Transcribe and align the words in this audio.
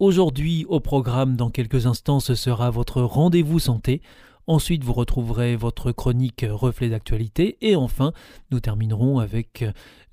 Aujourd'hui, 0.00 0.64
au 0.68 0.78
programme, 0.78 1.34
dans 1.34 1.50
quelques 1.50 1.86
instants, 1.86 2.20
ce 2.20 2.36
sera 2.36 2.70
votre 2.70 3.02
rendez-vous 3.02 3.58
santé. 3.58 4.00
Ensuite, 4.46 4.84
vous 4.84 4.92
retrouverez 4.92 5.56
votre 5.56 5.90
chronique 5.90 6.46
reflet 6.48 6.88
d'actualité. 6.88 7.58
Et 7.62 7.74
enfin, 7.74 8.12
nous 8.52 8.60
terminerons 8.60 9.18
avec 9.18 9.64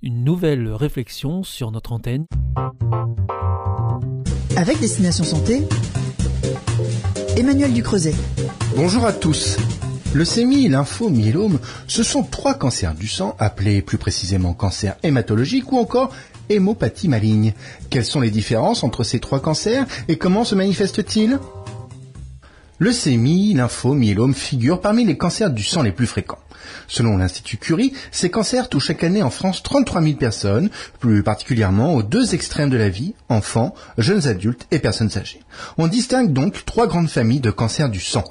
une 0.01 0.23
nouvelle 0.23 0.69
réflexion 0.69 1.43
sur 1.43 1.69
notre 1.69 1.91
antenne. 1.91 2.25
Avec 4.55 4.79
Destination 4.79 5.23
Santé, 5.23 5.61
Emmanuel 7.37 7.71
Ducreuset. 7.71 8.15
Bonjour 8.75 9.05
à 9.05 9.13
tous. 9.13 9.55
Leucémie, 10.15 10.69
lympho, 10.69 11.09
myélome, 11.09 11.59
ce 11.87 12.01
sont 12.01 12.23
trois 12.23 12.53
cancers 12.53 12.93
du 12.93 13.05
sang, 13.05 13.35
appelés 13.37 13.81
plus 13.81 13.97
précisément 13.97 14.53
cancer 14.53 14.95
hématologique 15.03 15.73
ou 15.73 15.77
encore 15.77 16.15
hémopathie 16.47 17.09
maligne. 17.09 17.53
Quelles 17.89 18.05
sont 18.05 18.21
les 18.21 18.31
différences 18.31 18.85
entre 18.85 19.03
ces 19.03 19.19
trois 19.19 19.41
cancers 19.41 19.85
et 20.07 20.17
comment 20.17 20.45
se 20.45 20.55
manifestent-ils? 20.55 21.37
Leucémie, 22.79 23.55
lympho, 23.55 23.93
myélome 23.93 24.33
figurent 24.33 24.79
parmi 24.79 25.03
les 25.03 25.17
cancers 25.17 25.49
du 25.49 25.63
sang 25.63 25.81
les 25.81 25.91
plus 25.91 26.07
fréquents. 26.07 26.39
Selon 26.87 27.17
l'Institut 27.17 27.57
Curie, 27.57 27.91
ces 28.09 28.29
cancers 28.29 28.69
touchent 28.69 28.87
chaque 28.87 29.03
année 29.03 29.21
en 29.21 29.29
France 29.29 29.63
33 29.63 30.01
000 30.01 30.15
personnes, 30.15 30.69
plus 31.01 31.23
particulièrement 31.23 31.93
aux 31.93 32.03
deux 32.03 32.33
extrêmes 32.33 32.69
de 32.69 32.77
la 32.77 32.87
vie, 32.87 33.15
enfants, 33.27 33.75
jeunes 33.97 34.27
adultes 34.27 34.65
et 34.71 34.79
personnes 34.79 35.17
âgées. 35.17 35.41
On 35.77 35.87
distingue 35.87 36.31
donc 36.31 36.63
trois 36.63 36.87
grandes 36.87 37.09
familles 37.09 37.41
de 37.41 37.51
cancers 37.51 37.89
du 37.89 37.99
sang 37.99 38.23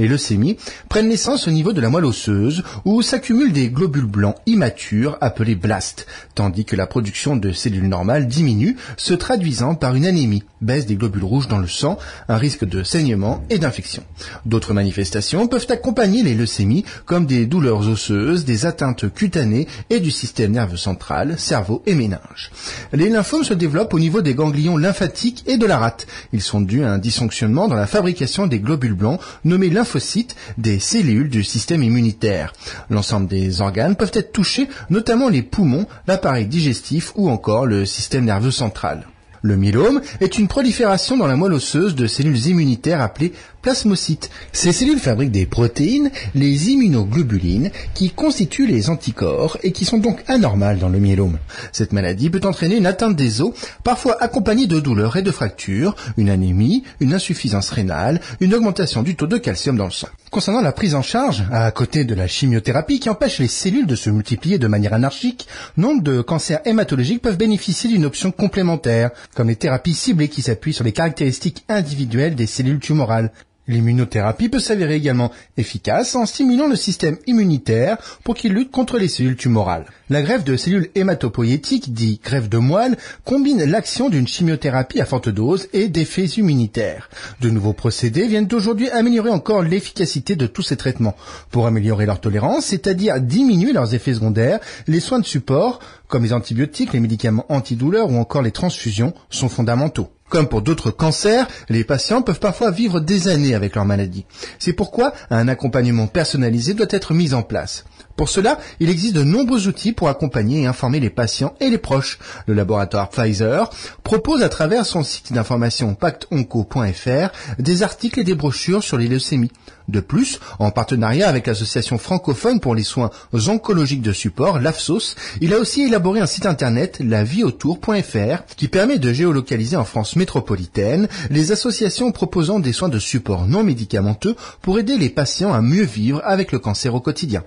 les 0.00 0.08
leucémies, 0.08 0.56
prennent 0.88 1.08
naissance 1.08 1.46
au 1.46 1.50
niveau 1.50 1.72
de 1.72 1.80
la 1.80 1.90
moelle 1.90 2.06
osseuse 2.06 2.64
où 2.84 3.02
s'accumulent 3.02 3.52
des 3.52 3.68
globules 3.68 4.06
blancs 4.06 4.36
immatures 4.46 5.18
appelés 5.20 5.54
blastes, 5.54 6.06
tandis 6.34 6.64
que 6.64 6.76
la 6.76 6.86
production 6.86 7.36
de 7.36 7.52
cellules 7.52 7.88
normales 7.88 8.26
diminue, 8.26 8.76
se 8.96 9.14
traduisant 9.14 9.74
par 9.74 9.94
une 9.94 10.06
anémie, 10.06 10.42
baisse 10.60 10.86
des 10.86 10.96
globules 10.96 11.24
rouges 11.24 11.48
dans 11.48 11.58
le 11.58 11.68
sang, 11.68 11.98
un 12.28 12.36
risque 12.36 12.64
de 12.64 12.82
saignement 12.82 13.42
et 13.50 13.58
d'infection. 13.58 14.02
D'autres 14.46 14.74
manifestations 14.74 15.46
peuvent 15.46 15.66
accompagner 15.68 16.22
les 16.22 16.34
leucémies 16.34 16.84
comme 17.06 17.26
des 17.26 17.46
douleurs 17.46 17.88
osseuses, 17.88 18.44
des 18.44 18.66
atteintes 18.66 19.12
cutanées 19.12 19.66
et 19.88 20.00
du 20.00 20.10
système 20.10 20.52
nerveux 20.52 20.76
central, 20.76 21.38
cerveau 21.38 21.82
et 21.86 21.94
méninge. 21.94 22.50
Les 22.92 23.08
lymphomes 23.08 23.44
se 23.44 23.54
développent 23.54 23.94
au 23.94 23.98
niveau 23.98 24.22
des 24.22 24.34
ganglions 24.34 24.76
lymphatiques 24.76 25.44
et 25.46 25.56
de 25.56 25.66
la 25.66 25.78
rate. 25.78 26.06
Ils 26.32 26.42
sont 26.42 26.60
dus 26.60 26.84
à 26.84 26.92
un 26.92 26.98
dysfonctionnement 26.98 27.68
dans 27.68 27.76
la 27.76 27.86
fabrication 27.86 28.46
des 28.46 28.60
globules 28.60 28.94
blancs 28.94 29.20
nommés 29.44 29.70
lymphocytes 29.70 30.36
des 30.58 30.78
cellules 30.78 31.30
du 31.30 31.44
système 31.44 31.82
immunitaire. 31.82 32.52
L'ensemble 32.90 33.28
des 33.28 33.60
organes 33.60 33.96
peuvent 33.96 34.10
être 34.14 34.32
touchés, 34.32 34.68
notamment 34.90 35.28
les 35.28 35.42
poumons, 35.42 35.86
l'appareil 36.06 36.46
digestif 36.46 37.12
ou 37.14 37.30
encore 37.30 37.66
le 37.66 37.84
système 37.86 38.24
nerveux 38.24 38.50
central. 38.50 39.06
Le 39.42 39.56
myélome 39.56 40.02
est 40.20 40.38
une 40.38 40.48
prolifération 40.48 41.16
dans 41.16 41.26
la 41.26 41.36
moelle 41.36 41.54
osseuse 41.54 41.94
de 41.94 42.06
cellules 42.06 42.46
immunitaires 42.46 43.00
appelées 43.00 43.32
plasmocytes. 43.62 44.30
Ces 44.52 44.72
cellules 44.72 44.98
fabriquent 44.98 45.30
des 45.30 45.46
protéines, 45.46 46.10
les 46.34 46.70
immunoglobulines, 46.70 47.70
qui 47.94 48.10
constituent 48.10 48.66
les 48.66 48.90
anticorps 48.90 49.58
et 49.62 49.72
qui 49.72 49.84
sont 49.84 49.98
donc 49.98 50.22
anormales 50.28 50.78
dans 50.78 50.88
le 50.88 50.98
myélome. 50.98 51.38
Cette 51.72 51.92
maladie 51.92 52.30
peut 52.30 52.40
entraîner 52.44 52.76
une 52.76 52.86
atteinte 52.86 53.16
des 53.16 53.40
os, 53.40 53.52
parfois 53.84 54.16
accompagnée 54.22 54.66
de 54.66 54.80
douleurs 54.80 55.16
et 55.16 55.22
de 55.22 55.30
fractures, 55.30 55.96
une 56.16 56.30
anémie, 56.30 56.84
une 57.00 57.14
insuffisance 57.14 57.70
rénale, 57.70 58.20
une 58.40 58.54
augmentation 58.54 59.02
du 59.02 59.16
taux 59.16 59.26
de 59.26 59.38
calcium 59.38 59.76
dans 59.76 59.84
le 59.86 59.90
sang. 59.90 60.08
Concernant 60.30 60.60
la 60.60 60.72
prise 60.72 60.94
en 60.94 61.02
charge, 61.02 61.44
à 61.50 61.70
côté 61.72 62.04
de 62.04 62.14
la 62.14 62.28
chimiothérapie 62.28 63.00
qui 63.00 63.10
empêche 63.10 63.40
les 63.40 63.48
cellules 63.48 63.86
de 63.86 63.96
se 63.96 64.10
multiplier 64.10 64.58
de 64.58 64.68
manière 64.68 64.94
anarchique, 64.94 65.48
nombre 65.76 66.02
de 66.02 66.20
cancers 66.20 66.60
hématologiques 66.64 67.22
peuvent 67.22 67.36
bénéficier 67.36 67.90
d'une 67.90 68.04
option 68.04 68.30
complémentaire, 68.30 69.10
comme 69.34 69.48
les 69.48 69.56
thérapies 69.56 69.94
ciblées 69.94 70.28
qui 70.28 70.42
s'appuient 70.42 70.72
sur 70.72 70.84
les 70.84 70.92
caractéristiques 70.92 71.64
individuelles 71.68 72.36
des 72.36 72.46
cellules 72.46 72.78
tumorales. 72.78 73.32
L'immunothérapie 73.68 74.48
peut 74.48 74.58
s'avérer 74.58 74.96
également 74.96 75.30
efficace 75.56 76.16
en 76.16 76.26
stimulant 76.26 76.66
le 76.66 76.76
système 76.76 77.18
immunitaire 77.26 77.98
pour 78.24 78.34
qu'il 78.34 78.52
lutte 78.52 78.70
contre 78.70 78.98
les 78.98 79.06
cellules 79.06 79.36
tumorales. 79.36 79.86
La 80.08 80.22
greffe 80.22 80.42
de 80.42 80.56
cellules 80.56 80.90
hématopoïétiques, 80.96 81.92
dit 81.92 82.20
greffe 82.24 82.48
de 82.48 82.58
moelle, 82.58 82.96
combine 83.24 83.62
l'action 83.64 84.08
d'une 84.08 84.26
chimiothérapie 84.26 85.00
à 85.00 85.04
forte 85.04 85.28
dose 85.28 85.68
et 85.72 85.88
d'effets 85.88 86.24
immunitaires. 86.24 87.10
De 87.40 87.50
nouveaux 87.50 87.72
procédés 87.72 88.26
viennent 88.26 88.48
aujourd'hui 88.52 88.90
améliorer 88.90 89.30
encore 89.30 89.62
l'efficacité 89.62 90.34
de 90.34 90.46
tous 90.46 90.62
ces 90.62 90.76
traitements. 90.76 91.16
Pour 91.50 91.66
améliorer 91.66 92.06
leur 92.06 92.20
tolérance, 92.20 92.66
c'est-à-dire 92.66 93.20
diminuer 93.20 93.72
leurs 93.72 93.94
effets 93.94 94.14
secondaires, 94.14 94.58
les 94.88 95.00
soins 95.00 95.20
de 95.20 95.26
support, 95.26 95.78
comme 96.08 96.24
les 96.24 96.32
antibiotiques, 96.32 96.92
les 96.92 97.00
médicaments 97.00 97.46
antidouleurs 97.48 98.10
ou 98.10 98.16
encore 98.16 98.42
les 98.42 98.50
transfusions, 98.50 99.14
sont 99.28 99.48
fondamentaux. 99.48 100.10
Comme 100.30 100.48
pour 100.48 100.62
d'autres 100.62 100.92
cancers, 100.92 101.48
les 101.68 101.82
patients 101.82 102.22
peuvent 102.22 102.38
parfois 102.38 102.70
vivre 102.70 103.00
des 103.00 103.26
années 103.26 103.54
avec 103.54 103.74
leur 103.74 103.84
maladie. 103.84 104.24
C'est 104.60 104.72
pourquoi 104.72 105.12
un 105.28 105.48
accompagnement 105.48 106.06
personnalisé 106.06 106.72
doit 106.72 106.86
être 106.88 107.14
mis 107.14 107.34
en 107.34 107.42
place. 107.42 107.84
Pour 108.20 108.28
cela, 108.28 108.58
il 108.80 108.90
existe 108.90 109.14
de 109.14 109.24
nombreux 109.24 109.66
outils 109.66 109.92
pour 109.92 110.10
accompagner 110.10 110.60
et 110.60 110.66
informer 110.66 111.00
les 111.00 111.08
patients 111.08 111.54
et 111.58 111.70
les 111.70 111.78
proches. 111.78 112.18
Le 112.46 112.52
laboratoire 112.52 113.08
Pfizer 113.08 113.70
propose 114.02 114.42
à 114.42 114.50
travers 114.50 114.84
son 114.84 115.02
site 115.02 115.32
d'information 115.32 115.94
pactonco.fr 115.94 117.30
des 117.58 117.82
articles 117.82 118.20
et 118.20 118.24
des 118.24 118.34
brochures 118.34 118.84
sur 118.84 118.98
les 118.98 119.08
leucémies. 119.08 119.50
De 119.88 120.00
plus, 120.00 120.38
en 120.58 120.70
partenariat 120.70 121.30
avec 121.30 121.46
l'association 121.46 121.96
francophone 121.96 122.60
pour 122.60 122.74
les 122.74 122.82
soins 122.82 123.08
oncologiques 123.32 124.02
de 124.02 124.12
support, 124.12 124.60
l'AFSOS, 124.60 125.16
il 125.40 125.54
a 125.54 125.58
aussi 125.58 125.80
élaboré 125.80 126.20
un 126.20 126.26
site 126.26 126.44
internet, 126.44 127.00
lavieautour.fr, 127.02 128.44
qui 128.54 128.68
permet 128.68 128.98
de 128.98 129.14
géolocaliser 129.14 129.76
en 129.76 129.86
France 129.86 130.16
métropolitaine 130.16 131.08
les 131.30 131.52
associations 131.52 132.12
proposant 132.12 132.60
des 132.60 132.74
soins 132.74 132.90
de 132.90 132.98
support 132.98 133.46
non 133.46 133.64
médicamenteux 133.64 134.36
pour 134.60 134.78
aider 134.78 134.98
les 134.98 135.08
patients 135.08 135.54
à 135.54 135.62
mieux 135.62 135.84
vivre 135.84 136.20
avec 136.22 136.52
le 136.52 136.58
cancer 136.58 136.94
au 136.94 137.00
quotidien. 137.00 137.44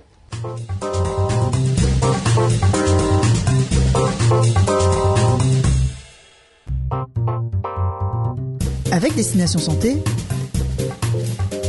Avec 8.92 9.16
Destination 9.16 9.60
Santé, 9.60 9.98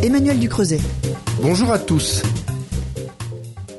Emmanuel 0.02 0.40
Ducreuset. 0.40 0.80
Bonjour 1.40 1.70
à 1.70 1.78
tous. 1.78 2.22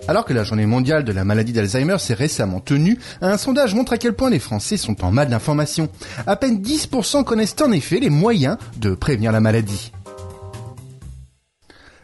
Alors 0.07 0.23
que 0.23 0.33
la 0.33 0.43
journée 0.43 0.65
mondiale 0.65 1.03
de 1.03 1.11
la 1.11 1.25
maladie 1.25 1.51
d'Alzheimer 1.51 1.97
s'est 1.99 2.13
récemment 2.13 2.61
tenue, 2.61 2.97
un 3.21 3.37
sondage 3.37 3.75
montre 3.75 3.93
à 3.93 3.97
quel 3.97 4.13
point 4.13 4.29
les 4.29 4.39
Français 4.39 4.77
sont 4.77 5.03
en 5.03 5.11
mal 5.11 5.27
d'information. 5.27 5.89
À 6.25 6.37
peine 6.37 6.61
10% 6.61 7.25
connaissent 7.25 7.55
en 7.61 7.71
effet 7.73 7.99
les 7.99 8.09
moyens 8.09 8.57
de 8.77 8.95
prévenir 8.95 9.33
la 9.33 9.41
maladie. 9.41 9.91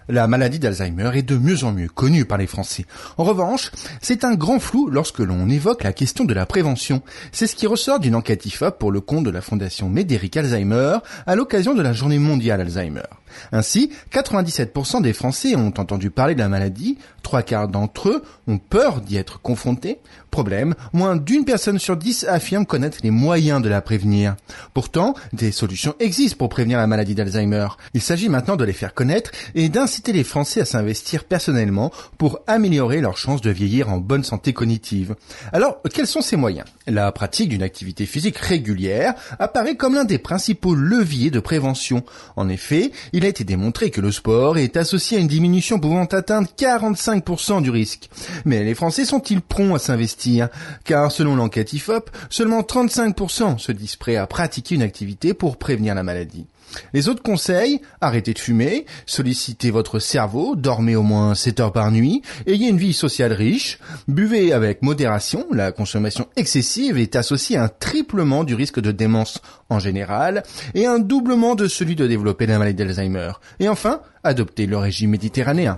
La 0.09 0.27
maladie 0.27 0.59
d'Alzheimer 0.59 1.11
est 1.13 1.21
de 1.21 1.37
mieux 1.37 1.63
en 1.63 1.71
mieux 1.71 1.87
connue 1.87 2.25
par 2.25 2.37
les 2.37 2.47
Français. 2.47 2.85
En 3.17 3.23
revanche, 3.23 3.71
c'est 4.01 4.23
un 4.23 4.33
grand 4.33 4.59
flou 4.59 4.89
lorsque 4.89 5.19
l'on 5.19 5.49
évoque 5.49 5.83
la 5.83 5.93
question 5.93 6.25
de 6.25 6.33
la 6.33 6.45
prévention. 6.45 7.01
C'est 7.31 7.47
ce 7.47 7.55
qui 7.55 7.67
ressort 7.67 7.99
d'une 7.99 8.15
enquête 8.15 8.45
IFOP 8.45 8.79
pour 8.79 8.91
le 8.91 9.01
compte 9.01 9.25
de 9.25 9.29
la 9.29 9.41
Fondation 9.41 9.89
Médéric 9.89 10.37
Alzheimer 10.37 10.97
à 11.27 11.35
l'occasion 11.35 11.75
de 11.75 11.81
la 11.81 11.93
journée 11.93 12.19
mondiale 12.19 12.61
Alzheimer. 12.61 13.01
Ainsi, 13.51 13.91
97% 14.11 15.01
des 15.01 15.13
Français 15.13 15.55
ont 15.55 15.73
entendu 15.77 16.09
parler 16.09 16.35
de 16.35 16.39
la 16.39 16.49
maladie, 16.49 16.97
trois 17.21 17.43
quarts 17.43 17.67
d'entre 17.67 18.09
eux 18.09 18.23
ont 18.47 18.57
peur 18.57 19.01
d'y 19.01 19.17
être 19.17 19.41
confrontés. 19.41 19.99
Problème, 20.31 20.75
moins 20.93 21.17
d'une 21.17 21.43
personne 21.43 21.77
sur 21.77 21.97
dix 21.97 22.23
affirme 22.23 22.65
connaître 22.65 22.99
les 23.03 23.11
moyens 23.11 23.61
de 23.61 23.67
la 23.67 23.81
prévenir. 23.81 24.35
Pourtant, 24.73 25.13
des 25.33 25.51
solutions 25.51 25.93
existent 25.99 26.37
pour 26.37 26.47
prévenir 26.47 26.77
la 26.77 26.87
maladie 26.87 27.15
d'Alzheimer. 27.15 27.67
Il 27.93 28.01
s'agit 28.01 28.29
maintenant 28.29 28.55
de 28.55 28.63
les 28.63 28.71
faire 28.71 28.93
connaître 28.93 29.31
et 29.55 29.67
d'inciter 29.67 30.13
les 30.13 30.23
Français 30.23 30.61
à 30.61 30.65
s'investir 30.65 31.25
personnellement 31.25 31.91
pour 32.17 32.39
améliorer 32.47 33.01
leurs 33.01 33.17
chances 33.17 33.41
de 33.41 33.51
vieillir 33.51 33.89
en 33.89 33.97
bonne 33.97 34.23
santé 34.23 34.53
cognitive. 34.53 35.15
Alors, 35.51 35.81
quels 35.93 36.07
sont 36.07 36.21
ces 36.21 36.37
moyens? 36.37 36.65
La 36.87 37.11
pratique 37.11 37.49
d'une 37.49 37.63
activité 37.63 38.05
physique 38.05 38.37
régulière 38.37 39.13
apparaît 39.37 39.75
comme 39.75 39.95
l'un 39.95 40.05
des 40.05 40.17
principaux 40.17 40.75
leviers 40.75 41.29
de 41.29 41.41
prévention. 41.41 42.03
En 42.37 42.47
effet, 42.47 42.91
il 43.11 43.25
a 43.25 43.27
été 43.27 43.43
démontré 43.43 43.91
que 43.91 43.99
le 43.99 44.13
sport 44.13 44.57
est 44.57 44.77
associé 44.77 45.17
à 45.17 45.21
une 45.21 45.27
diminution 45.27 45.77
pouvant 45.77 46.05
atteindre 46.05 46.47
45 46.55 47.10
35% 47.19 47.61
du 47.61 47.69
risque. 47.69 48.09
Mais 48.45 48.63
les 48.63 48.75
Français 48.75 49.05
sont-ils 49.05 49.41
prompts 49.41 49.75
à 49.75 49.79
s'investir? 49.79 50.49
Car 50.83 51.11
selon 51.11 51.35
l'enquête 51.35 51.73
IFOP, 51.73 52.09
seulement 52.29 52.61
35% 52.61 53.57
se 53.57 53.71
disent 53.71 53.95
prêts 53.95 54.15
à 54.15 54.27
pratiquer 54.27 54.75
une 54.75 54.81
activité 54.81 55.33
pour 55.33 55.57
prévenir 55.57 55.95
la 55.95 56.03
maladie. 56.03 56.45
Les 56.93 57.09
autres 57.09 57.23
conseils, 57.23 57.81
arrêtez 57.99 58.33
de 58.33 58.39
fumer, 58.39 58.85
sollicitez 59.05 59.71
votre 59.71 59.99
cerveau, 59.99 60.55
dormez 60.55 60.95
au 60.95 61.03
moins 61.03 61.35
7 61.35 61.59
heures 61.59 61.73
par 61.73 61.91
nuit, 61.91 62.21
ayez 62.47 62.69
une 62.69 62.77
vie 62.77 62.93
sociale 62.93 63.33
riche, 63.33 63.79
buvez 64.07 64.53
avec 64.53 64.81
modération, 64.81 65.45
la 65.51 65.71
consommation 65.71 66.27
excessive 66.35 66.97
est 66.97 67.15
associée 67.15 67.57
à 67.57 67.63
un 67.63 67.67
triplement 67.67 68.43
du 68.43 68.55
risque 68.55 68.79
de 68.79 68.91
démence 68.91 69.41
en 69.69 69.79
général 69.79 70.43
et 70.73 70.85
un 70.85 70.99
doublement 70.99 71.55
de 71.55 71.67
celui 71.67 71.95
de 71.95 72.07
développer 72.07 72.45
la 72.45 72.57
maladie 72.57 72.83
d'Alzheimer. 72.83 73.31
Et 73.59 73.69
enfin, 73.69 74.01
adoptez 74.23 74.65
le 74.65 74.77
régime 74.77 75.11
méditerranéen. 75.11 75.77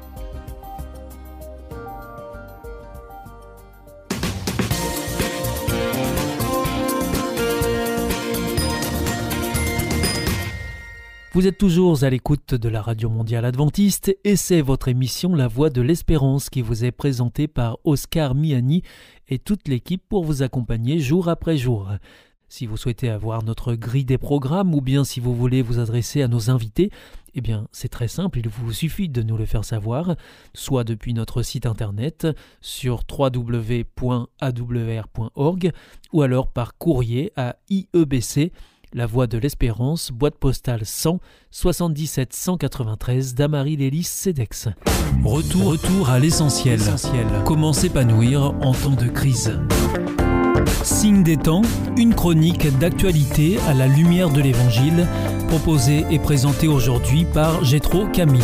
Vous 11.33 11.47
êtes 11.47 11.57
toujours 11.57 12.03
à 12.03 12.09
l'écoute 12.09 12.55
de 12.55 12.67
la 12.67 12.81
Radio 12.81 13.09
Mondiale 13.09 13.45
Adventiste 13.45 14.13
et 14.25 14.35
c'est 14.35 14.61
votre 14.61 14.89
émission 14.89 15.33
La 15.33 15.47
Voix 15.47 15.69
de 15.69 15.81
l'Espérance 15.81 16.49
qui 16.49 16.61
vous 16.61 16.83
est 16.83 16.91
présentée 16.91 17.47
par 17.47 17.77
Oscar 17.85 18.35
Miani 18.35 18.83
et 19.29 19.39
toute 19.39 19.69
l'équipe 19.69 20.03
pour 20.09 20.25
vous 20.25 20.43
accompagner 20.43 20.99
jour 20.99 21.29
après 21.29 21.55
jour. 21.55 21.89
Si 22.49 22.65
vous 22.65 22.75
souhaitez 22.75 23.07
avoir 23.09 23.45
notre 23.45 23.75
grille 23.75 24.03
des 24.03 24.17
programmes 24.17 24.75
ou 24.75 24.81
bien 24.81 25.05
si 25.05 25.21
vous 25.21 25.33
voulez 25.33 25.61
vous 25.61 25.79
adresser 25.79 26.21
à 26.21 26.27
nos 26.27 26.49
invités, 26.49 26.91
eh 27.33 27.39
bien 27.39 27.69
c'est 27.71 27.87
très 27.87 28.09
simple, 28.09 28.39
il 28.39 28.49
vous 28.49 28.73
suffit 28.73 29.07
de 29.07 29.23
nous 29.23 29.37
le 29.37 29.45
faire 29.45 29.63
savoir, 29.63 30.17
soit 30.53 30.83
depuis 30.83 31.13
notre 31.13 31.43
site 31.43 31.65
internet 31.65 32.27
sur 32.59 33.03
www.awr.org 33.09 34.11
ou 36.11 36.21
alors 36.23 36.49
par 36.49 36.77
courrier 36.77 37.31
à 37.37 37.55
IEBC 37.69 38.51
la 38.93 39.05
Voix 39.05 39.27
de 39.27 39.37
l'Espérance, 39.37 40.11
boîte 40.11 40.35
postale 40.35 40.85
100 40.85 41.19
77 41.51 42.33
193 42.33 43.35
Damary 43.35 43.77
Lélis 43.77 44.03
Cedex. 44.03 44.69
Retour, 45.23 45.71
retour 45.71 46.09
à 46.09 46.19
l'essentiel. 46.19 46.79
Comment 47.45 47.73
s'épanouir 47.73 48.53
en 48.61 48.73
temps 48.73 48.95
de 48.95 49.07
crise? 49.07 49.59
Signe 50.83 51.23
des 51.23 51.37
temps, 51.37 51.61
une 51.97 52.15
chronique 52.15 52.67
d'actualité 52.79 53.59
à 53.67 53.73
la 53.73 53.87
lumière 53.87 54.29
de 54.29 54.41
l'Évangile, 54.41 55.07
proposée 55.47 56.05
et 56.09 56.19
présentée 56.19 56.67
aujourd'hui 56.67 57.25
par 57.25 57.63
Gétro 57.63 58.07
Camille. 58.07 58.41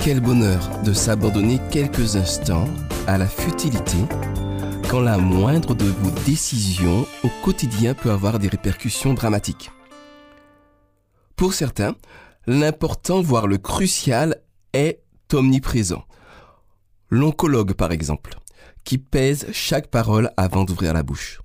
Quel 0.00 0.20
bonheur 0.20 0.82
de 0.84 0.92
s'abandonner 0.92 1.58
quelques 1.70 2.16
instants 2.16 2.68
à 3.06 3.18
la 3.18 3.26
futilité 3.26 3.96
la 5.00 5.18
moindre 5.18 5.74
de 5.74 5.86
vos 5.86 6.10
décisions 6.24 7.06
au 7.22 7.28
quotidien 7.42 7.94
peut 7.94 8.10
avoir 8.10 8.38
des 8.38 8.48
répercussions 8.48 9.14
dramatiques. 9.14 9.70
Pour 11.36 11.54
certains, 11.54 11.96
l'important, 12.46 13.20
voire 13.22 13.46
le 13.46 13.58
crucial, 13.58 14.42
est 14.72 15.02
omniprésent. 15.32 16.04
L'oncologue, 17.10 17.74
par 17.74 17.92
exemple, 17.92 18.38
qui 18.84 18.98
pèse 18.98 19.46
chaque 19.52 19.88
parole 19.88 20.30
avant 20.36 20.64
d'ouvrir 20.64 20.92
la 20.92 21.02
bouche. 21.02 21.40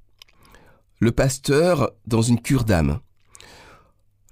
Le 1.00 1.12
pasteur 1.12 1.92
dans 2.06 2.22
une 2.22 2.42
cure 2.42 2.66
d'âme. 2.66 3.00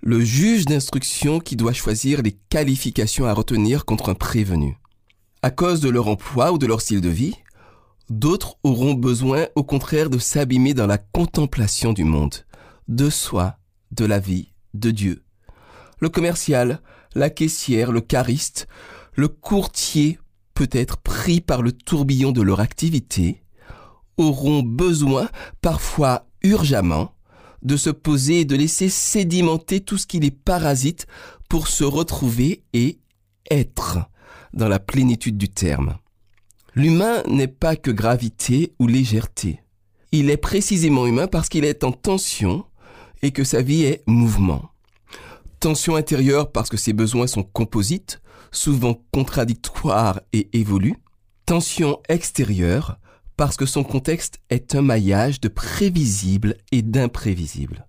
Le 0.02 0.20
juge 0.20 0.66
d'instruction 0.66 1.40
qui 1.40 1.56
doit 1.56 1.74
choisir 1.74 2.22
les 2.22 2.38
qualifications 2.50 3.26
à 3.26 3.34
retenir 3.34 3.86
contre 3.86 4.10
un 4.10 4.16
prévenu. 4.16 4.78
À 5.42 5.50
cause 5.50 5.80
de 5.80 5.90
leur 5.90 6.08
emploi 6.08 6.52
ou 6.52 6.58
de 6.58 6.68
leur 6.68 6.82
style 6.82 7.02
de 7.02 7.10
vie, 7.10 7.36
D'autres 8.10 8.58
auront 8.64 8.94
besoin 8.94 9.48
au 9.56 9.64
contraire 9.64 10.10
de 10.10 10.18
s'abîmer 10.18 10.74
dans 10.74 10.88
la 10.88 10.98
contemplation 10.98 11.92
du 11.92 12.06
monde, 12.06 12.36
de 12.88 13.10
soi, 13.10 13.58
de 13.92 14.06
la 14.06 14.20
vie, 14.20 14.54
de 14.74 14.92
Dieu. 14.92 15.24
Le 16.00 16.10
commercial, 16.10 16.82
la 17.16 17.30
caissière, 17.30 17.92
le 17.92 18.02
cariste, 18.02 18.68
le 19.14 19.28
courtier, 19.28 20.20
peut-être 20.54 20.98
pris 20.98 21.42
par 21.42 21.62
le 21.62 21.72
tourbillon 21.72 22.32
de 22.32 22.42
leur 22.42 22.62
activité, 22.62 23.44
auront 24.18 24.64
besoin, 24.64 25.30
parfois 25.62 26.28
urgemment, 26.44 27.14
de 27.62 27.76
se 27.76 27.90
poser 27.90 28.42
et 28.42 28.46
de 28.46 28.56
laisser 28.56 28.90
sédimenter 28.90 29.82
tout 29.82 29.98
ce 29.98 30.08
qui 30.08 30.20
les 30.20 30.32
parasite 30.32 31.08
pour 31.50 31.68
se 31.68 31.84
retrouver 31.84 32.64
et 32.74 33.00
être 33.52 34.00
dans 34.54 34.70
la 34.70 34.80
plénitude 34.80 35.38
du 35.38 35.50
terme. 35.50 35.98
L'humain 36.78 37.24
n'est 37.28 37.48
pas 37.48 37.76
que 37.76 37.90
gravité 37.90 38.76
ou 38.78 38.86
légèreté. 38.86 39.64
Il 40.12 40.30
est 40.30 40.38
précisément 40.38 41.08
humain 41.08 41.26
parce 41.26 41.50
qu'il 41.50 41.66
est 41.66 41.84
en 41.84 41.92
tension 41.92 42.66
et 43.24 43.32
que 43.32 43.44
sa 43.44 43.64
vie 43.64 43.82
est 43.82 44.04
mouvement. 44.06 44.70
Tension 45.60 45.96
intérieure 45.96 46.52
parce 46.52 46.70
que 46.70 46.78
ses 46.78 46.94
besoins 46.94 47.26
sont 47.26 47.42
composites, 47.42 48.22
souvent 48.52 49.02
contradictoires 49.12 50.22
et 50.34 50.50
évoluent. 50.54 50.98
Tension 51.48 52.00
extérieure 52.10 53.00
parce 53.38 53.58
que 53.58 53.66
son 53.66 53.84
contexte 53.84 54.38
est 54.52 54.76
un 54.76 54.84
maillage 54.84 55.42
de 55.42 55.48
prévisible 55.48 56.58
et 56.72 56.84
d'imprévisible. 56.84 57.88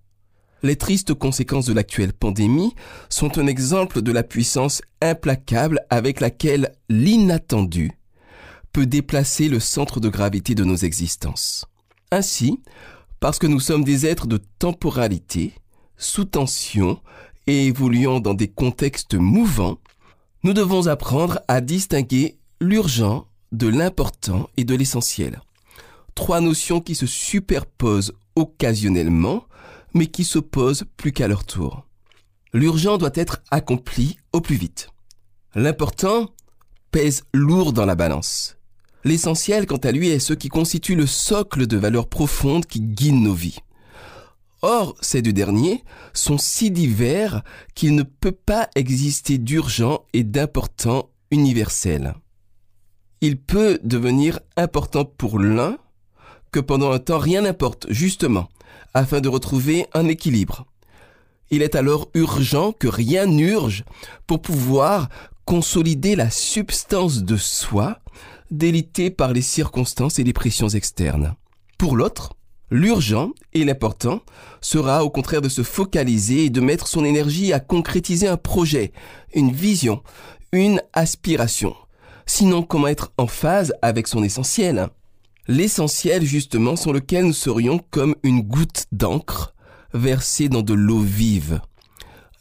Les 0.63 0.77
tristes 0.77 1.13
conséquences 1.13 1.67
de 1.67 1.73
l'actuelle 1.73 2.13
pandémie 2.13 2.73
sont 3.11 3.37
un 3.37 3.45
exemple 3.45 4.01
de 4.01 4.11
la 4.11 4.23
puissance 4.23 4.81
implacable 4.99 5.79
avec 5.91 6.21
laquelle 6.21 6.71
l'inattendu 6.89 7.98
peut 8.71 8.85
déplacer 8.85 9.49
le 9.49 9.59
centre 9.59 9.99
de 9.99 10.09
gravité 10.09 10.55
de 10.55 10.63
nos 10.63 10.75
existences. 10.75 11.65
Ainsi, 12.11 12.61
parce 13.19 13.39
que 13.39 13.47
nous 13.47 13.59
sommes 13.59 13.83
des 13.83 14.05
êtres 14.05 14.27
de 14.27 14.39
temporalité, 14.59 15.53
sous 15.97 16.25
tension 16.25 17.01
et 17.47 17.65
évoluant 17.65 18.19
dans 18.19 18.33
des 18.33 18.47
contextes 18.47 19.15
mouvants, 19.15 19.79
nous 20.43 20.53
devons 20.53 20.87
apprendre 20.87 21.39
à 21.47 21.61
distinguer 21.61 22.37
l'urgent 22.61 23.27
de 23.51 23.67
l'important 23.67 24.49
et 24.57 24.63
de 24.63 24.75
l'essentiel. 24.75 25.41
Trois 26.15 26.41
notions 26.41 26.81
qui 26.81 26.95
se 26.95 27.05
superposent 27.05 28.13
occasionnellement, 28.35 29.45
mais 29.93 30.07
qui 30.07 30.23
s'opposent 30.23 30.85
plus 30.97 31.11
qu'à 31.11 31.27
leur 31.27 31.43
tour. 31.45 31.85
L'urgent 32.53 32.97
doit 32.97 33.11
être 33.15 33.41
accompli 33.51 34.17
au 34.33 34.41
plus 34.41 34.55
vite. 34.55 34.89
L'important 35.55 36.29
pèse 36.91 37.23
lourd 37.33 37.73
dans 37.73 37.85
la 37.85 37.95
balance. 37.95 38.58
L'essentiel, 39.03 39.65
quant 39.65 39.77
à 39.77 39.91
lui, 39.91 40.09
est 40.09 40.19
ce 40.19 40.33
qui 40.33 40.49
constitue 40.49 40.95
le 40.95 41.07
socle 41.07 41.67
de 41.67 41.77
valeurs 41.77 42.07
profondes 42.07 42.65
qui 42.65 42.81
guident 42.81 43.23
nos 43.23 43.33
vies. 43.33 43.59
Or, 44.61 44.95
ces 44.99 45.21
deux 45.21 45.31
derniers 45.31 45.83
sont 46.13 46.37
si 46.37 46.69
divers 46.69 47.43
qu'il 47.75 47.95
ne 47.95 48.03
peut 48.03 48.33
pas 48.33 48.69
exister 48.75 49.37
d'urgent 49.37 50.03
et 50.11 50.23
d'important 50.23 51.09
universel. 51.31 52.13
Il 53.21 53.37
peut 53.37 53.79
devenir 53.83 54.39
important 54.57 55.05
pour 55.05 55.39
l'un 55.39 55.77
que 56.51 56.59
pendant 56.59 56.91
un 56.91 56.99
temps 56.99 57.19
rien 57.19 57.41
n'importe, 57.41 57.87
justement, 57.89 58.49
afin 58.93 59.21
de 59.21 59.29
retrouver 59.29 59.85
un 59.93 60.07
équilibre. 60.07 60.65
Il 61.51 61.61
est 61.61 61.75
alors 61.75 62.09
urgent 62.13 62.73
que 62.73 62.87
rien 62.87 63.25
n'urge 63.25 63.85
pour 64.27 64.41
pouvoir 64.41 65.09
consolider 65.45 66.15
la 66.15 66.29
substance 66.29 67.23
de 67.23 67.37
soi 67.37 67.99
délité 68.51 69.09
par 69.09 69.33
les 69.33 69.41
circonstances 69.41 70.19
et 70.19 70.23
les 70.23 70.33
pressions 70.33 70.69
externes. 70.69 71.35
Pour 71.77 71.95
l'autre, 71.95 72.33
l'urgent 72.71 73.31
et 73.53 73.63
l'important 73.63 74.21
sera 74.61 75.03
au 75.03 75.09
contraire 75.09 75.41
de 75.41 75.49
se 75.49 75.63
focaliser 75.63 76.45
et 76.45 76.49
de 76.49 76.61
mettre 76.61 76.87
son 76.87 77.05
énergie 77.05 77.53
à 77.53 77.59
concrétiser 77.59 78.27
un 78.27 78.37
projet, 78.37 78.91
une 79.33 79.51
vision, 79.51 80.03
une 80.51 80.81
aspiration. 80.93 81.75
Sinon, 82.25 82.63
comment 82.63 82.87
être 82.87 83.11
en 83.17 83.27
phase 83.27 83.73
avec 83.81 84.07
son 84.07 84.23
essentiel? 84.23 84.89
L'essentiel, 85.47 86.23
justement, 86.23 86.75
sans 86.75 86.91
lequel 86.91 87.25
nous 87.25 87.33
serions 87.33 87.79
comme 87.89 88.15
une 88.23 88.41
goutte 88.41 88.85
d'encre 88.91 89.55
versée 89.93 90.47
dans 90.47 90.61
de 90.61 90.73
l'eau 90.73 90.99
vive, 90.99 91.61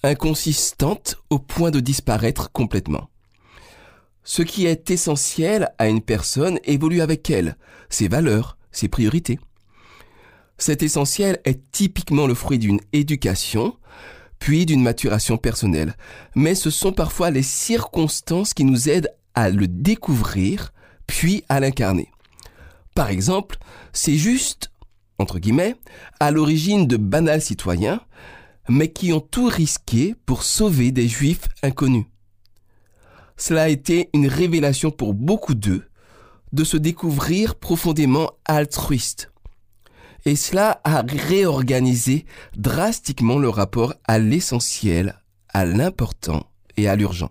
inconsistante 0.02 1.16
au 1.30 1.38
point 1.38 1.70
de 1.70 1.80
disparaître 1.80 2.52
complètement. 2.52 3.08
Ce 4.30 4.42
qui 4.42 4.66
est 4.66 4.90
essentiel 4.90 5.70
à 5.78 5.88
une 5.88 6.02
personne 6.02 6.58
évolue 6.64 7.00
avec 7.00 7.30
elle, 7.30 7.56
ses 7.88 8.08
valeurs, 8.08 8.58
ses 8.72 8.86
priorités. 8.86 9.40
Cet 10.58 10.82
essentiel 10.82 11.40
est 11.46 11.62
typiquement 11.72 12.26
le 12.26 12.34
fruit 12.34 12.58
d'une 12.58 12.80
éducation, 12.92 13.78
puis 14.38 14.66
d'une 14.66 14.82
maturation 14.82 15.38
personnelle, 15.38 15.94
mais 16.34 16.54
ce 16.54 16.68
sont 16.68 16.92
parfois 16.92 17.30
les 17.30 17.42
circonstances 17.42 18.52
qui 18.52 18.64
nous 18.64 18.90
aident 18.90 19.10
à 19.32 19.48
le 19.48 19.66
découvrir, 19.66 20.74
puis 21.06 21.42
à 21.48 21.58
l'incarner. 21.58 22.10
Par 22.94 23.08
exemple, 23.08 23.56
c'est 23.94 24.18
juste, 24.18 24.70
entre 25.16 25.38
guillemets, 25.38 25.74
à 26.20 26.32
l'origine 26.32 26.86
de 26.86 26.98
banals 26.98 27.40
citoyens, 27.40 28.02
mais 28.68 28.92
qui 28.92 29.10
ont 29.14 29.20
tout 29.20 29.46
risqué 29.46 30.14
pour 30.26 30.42
sauver 30.42 30.92
des 30.92 31.08
juifs 31.08 31.48
inconnus. 31.62 32.04
Cela 33.38 33.62
a 33.62 33.68
été 33.68 34.10
une 34.12 34.26
révélation 34.26 34.90
pour 34.90 35.14
beaucoup 35.14 35.54
d'eux 35.54 35.84
de 36.52 36.64
se 36.64 36.76
découvrir 36.76 37.54
profondément 37.54 38.32
altruiste. 38.44 39.30
Et 40.24 40.34
cela 40.34 40.80
a 40.84 41.02
réorganisé 41.02 42.26
drastiquement 42.56 43.38
le 43.38 43.48
rapport 43.48 43.94
à 44.04 44.18
l'essentiel, 44.18 45.22
à 45.48 45.64
l'important 45.64 46.50
et 46.76 46.88
à 46.88 46.96
l'urgent. 46.96 47.30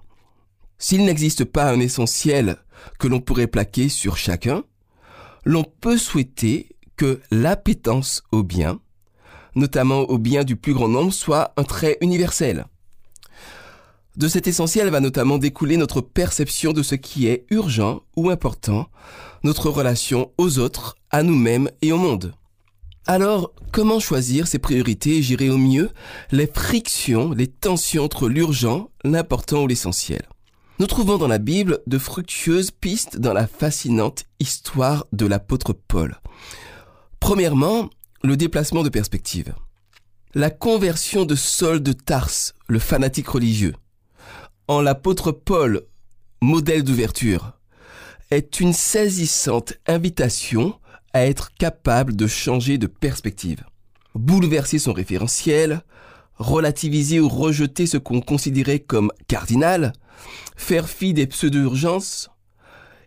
S'il 0.80 1.04
n'existe 1.04 1.44
pas 1.44 1.70
un 1.70 1.80
essentiel 1.80 2.58
que 3.00 3.08
l'on 3.08 3.20
pourrait 3.20 3.48
plaquer 3.48 3.90
sur 3.90 4.16
chacun, 4.16 4.64
l'on 5.44 5.64
peut 5.64 5.98
souhaiter 5.98 6.70
que 6.96 7.20
l'appétence 7.32 8.24
au 8.32 8.44
bien, 8.44 8.80
notamment 9.56 10.02
au 10.02 10.18
bien 10.18 10.44
du 10.44 10.56
plus 10.56 10.74
grand 10.74 10.88
nombre, 10.88 11.14
soit 11.14 11.54
un 11.58 11.64
trait 11.64 11.98
universel. 12.02 12.66
De 14.18 14.28
cet 14.28 14.48
essentiel 14.48 14.90
va 14.90 15.00
notamment 15.00 15.38
découler 15.38 15.78
notre 15.78 16.02
perception 16.02 16.74
de 16.74 16.82
ce 16.82 16.96
qui 16.96 17.28
est 17.28 17.46
urgent 17.52 18.02
ou 18.16 18.32
important, 18.32 18.88
notre 19.44 19.70
relation 19.70 20.32
aux 20.40 20.58
autres, 20.58 20.98
à 21.12 21.22
nous-mêmes 21.22 21.70
et 21.84 21.92
au 21.92 21.98
monde. 21.98 22.34
Alors, 23.06 23.54
comment 23.72 24.00
choisir 24.00 24.48
ses 24.48 24.58
priorités 24.58 25.18
et 25.18 25.22
gérer 25.22 25.52
au 25.52 25.60
mieux 25.60 25.92
les 26.32 26.48
frictions, 26.48 27.32
les 27.32 27.46
tensions 27.46 28.06
entre 28.06 28.28
l'urgent, 28.28 28.90
l'important 29.04 29.62
ou 29.64 29.68
l'essentiel? 29.68 30.24
Nous 30.80 30.88
trouvons 30.88 31.20
dans 31.20 31.28
la 31.28 31.38
Bible 31.38 31.80
de 31.86 32.00
fructueuses 32.00 32.72
pistes 32.72 33.20
dans 33.20 33.34
la 33.34 33.46
fascinante 33.46 34.26
histoire 34.40 35.06
de 35.14 35.28
l'apôtre 35.28 35.74
Paul. 35.74 36.20
Premièrement, 37.20 37.92
le 38.24 38.36
déplacement 38.36 38.82
de 38.82 38.90
perspective. 38.90 39.54
La 40.34 40.50
conversion 40.50 41.24
de 41.24 41.36
Saul 41.36 41.84
de 41.84 41.94
Tarse, 41.94 42.56
le 42.68 42.80
fanatique 42.80 43.28
religieux, 43.28 43.74
en 44.68 44.82
l'apôtre 44.82 45.32
Paul, 45.32 45.84
modèle 46.42 46.84
d'ouverture, 46.84 47.54
est 48.32 48.60
une 48.60 48.74
saisissante 48.74 49.74
invitation 49.88 50.78
à 51.14 51.26
être 51.26 51.54
capable 51.54 52.16
de 52.16 52.28
changer 52.28 52.78
de 52.78 52.88
perspective. 52.88 53.64
Bouleverser 54.14 54.80
son 54.80 54.94
référentiel, 54.94 55.82
relativiser 56.36 57.20
ou 57.20 57.30
rejeter 57.30 57.88
ce 57.88 57.98
qu'on 57.98 58.20
considérait 58.20 58.80
comme 58.80 59.12
cardinal, 59.28 59.94
faire 60.58 60.90
fi 60.90 61.14
des 61.14 61.28
pseudo-urgences, 61.28 62.30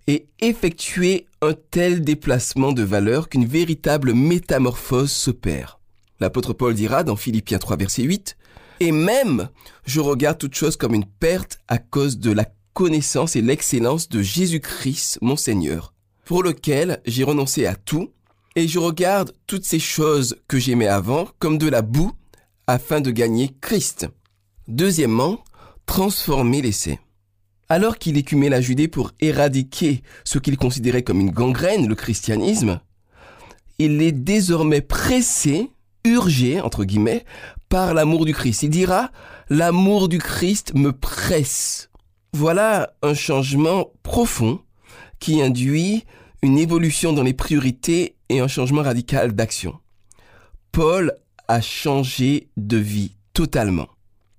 et 0.06 0.26
effectuer 0.40 1.26
un 1.42 1.52
tel 1.70 2.02
déplacement 2.02 2.72
de 2.72 2.82
valeur 2.82 3.28
qu'une 3.28 3.46
véritable 3.46 4.14
métamorphose 4.14 5.12
s'opère. 5.12 5.78
L'apôtre 6.18 6.52
Paul 6.52 6.74
dira 6.74 7.04
dans 7.04 7.16
Philippiens 7.16 7.58
3 7.58 7.76
verset 7.76 8.02
8, 8.02 8.36
et 8.80 8.92
même, 8.92 9.50
je 9.84 10.00
regarde 10.00 10.38
toute 10.38 10.54
chose 10.54 10.76
comme 10.76 10.94
une 10.94 11.04
perte 11.04 11.60
à 11.68 11.78
cause 11.78 12.18
de 12.18 12.32
la 12.32 12.46
connaissance 12.72 13.36
et 13.36 13.42
l'excellence 13.42 14.08
de 14.08 14.22
Jésus-Christ, 14.22 15.18
mon 15.20 15.36
Seigneur, 15.36 15.92
pour 16.24 16.42
lequel 16.42 17.00
j'ai 17.04 17.24
renoncé 17.24 17.66
à 17.66 17.76
tout, 17.76 18.10
et 18.56 18.66
je 18.66 18.78
regarde 18.78 19.32
toutes 19.46 19.64
ces 19.64 19.78
choses 19.78 20.36
que 20.48 20.58
j'aimais 20.58 20.86
avant 20.86 21.28
comme 21.38 21.58
de 21.58 21.68
la 21.68 21.82
boue, 21.82 22.12
afin 22.66 23.00
de 23.00 23.10
gagner 23.10 23.54
Christ. 23.60 24.08
Deuxièmement, 24.66 25.44
transformer 25.86 26.62
l'essai. 26.62 27.00
Alors 27.68 27.98
qu'il 27.98 28.16
écumait 28.16 28.48
la 28.48 28.60
Judée 28.60 28.88
pour 28.88 29.12
éradiquer 29.20 30.02
ce 30.24 30.38
qu'il 30.38 30.56
considérait 30.56 31.02
comme 31.02 31.20
une 31.20 31.30
gangrène, 31.30 31.86
le 31.86 31.94
christianisme, 31.94 32.80
il 33.78 34.00
est 34.02 34.12
désormais 34.12 34.80
pressé, 34.80 35.70
urgé, 36.04 36.60
entre 36.60 36.84
guillemets, 36.84 37.24
par 37.70 37.94
l'amour 37.94 38.26
du 38.26 38.34
Christ. 38.34 38.64
Il 38.64 38.70
dira, 38.70 39.10
l'amour 39.48 40.08
du 40.08 40.18
Christ 40.18 40.74
me 40.74 40.92
presse. 40.92 41.88
Voilà 42.34 42.92
un 43.00 43.14
changement 43.14 43.90
profond 44.02 44.60
qui 45.20 45.40
induit 45.40 46.04
une 46.42 46.58
évolution 46.58 47.12
dans 47.12 47.22
les 47.22 47.32
priorités 47.32 48.16
et 48.28 48.40
un 48.40 48.48
changement 48.48 48.82
radical 48.82 49.32
d'action. 49.32 49.78
Paul 50.72 51.14
a 51.48 51.60
changé 51.60 52.48
de 52.56 52.76
vie 52.76 53.12
totalement. 53.34 53.88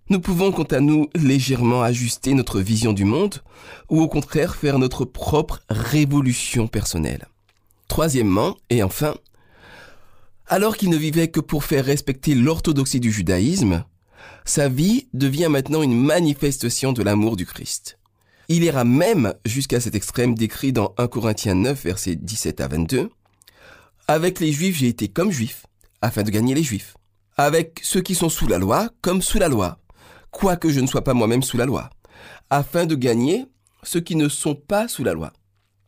Nous 0.10 0.20
pouvons 0.20 0.52
quant 0.52 0.64
à 0.64 0.82
nous 0.82 1.08
légèrement 1.16 1.84
ajuster 1.84 2.34
notre 2.34 2.60
vision 2.60 2.92
du 2.92 3.06
monde 3.06 3.36
ou 3.90 4.02
au 4.02 4.10
contraire 4.10 4.56
faire 4.56 4.78
notre 4.78 5.06
propre 5.06 5.62
révolution 5.70 6.68
personnelle. 6.68 7.28
Troisièmement, 7.88 8.58
et 8.70 8.84
enfin, 8.84 9.16
alors 10.52 10.76
qu'il 10.76 10.90
ne 10.90 10.98
vivait 10.98 11.30
que 11.30 11.40
pour 11.40 11.64
faire 11.64 11.86
respecter 11.86 12.36
l'orthodoxie 12.36 13.00
du 13.00 13.10
judaïsme, 13.10 13.86
sa 14.44 14.68
vie 14.68 15.08
devient 15.14 15.48
maintenant 15.50 15.82
une 15.82 15.98
manifestation 15.98 16.92
de 16.92 17.02
l'amour 17.02 17.38
du 17.38 17.46
Christ. 17.46 17.98
Il 18.50 18.66
ira 18.66 18.84
même 18.84 19.34
jusqu'à 19.46 19.80
cet 19.80 19.96
extrême 19.96 20.36
décrit 20.36 20.74
dans 20.74 20.94
1 20.98 21.08
Corinthiens 21.08 21.56
9, 21.56 21.86
versets 21.86 22.18
17 22.18 22.60
à 22.60 22.68
22. 22.68 23.10
Avec 24.10 24.42
les 24.42 24.52
Juifs, 24.52 24.76
j'ai 24.76 24.90
été 24.90 25.08
comme 25.08 25.32
Juif, 25.32 25.66
afin 26.02 26.22
de 26.22 26.30
gagner 26.30 26.54
les 26.54 26.64
Juifs. 26.64 26.98
Avec 27.38 27.80
ceux 27.82 28.02
qui 28.02 28.14
sont 28.14 28.28
sous 28.28 28.48
la 28.48 28.58
loi, 28.58 28.90
comme 29.02 29.22
sous 29.22 29.40
la 29.40 29.48
loi, 29.48 29.80
quoique 30.32 30.68
je 30.68 30.82
ne 30.82 30.88
sois 30.88 31.06
pas 31.06 31.14
moi-même 31.14 31.44
sous 31.44 31.56
la 31.56 31.66
loi, 31.66 31.90
afin 32.50 32.86
de 32.86 32.96
gagner 32.96 33.46
ceux 33.84 34.02
qui 34.02 34.18
ne 34.18 34.28
sont 34.28 34.56
pas 34.56 34.90
sous 34.90 35.06
la 35.06 35.14
loi. 35.14 35.32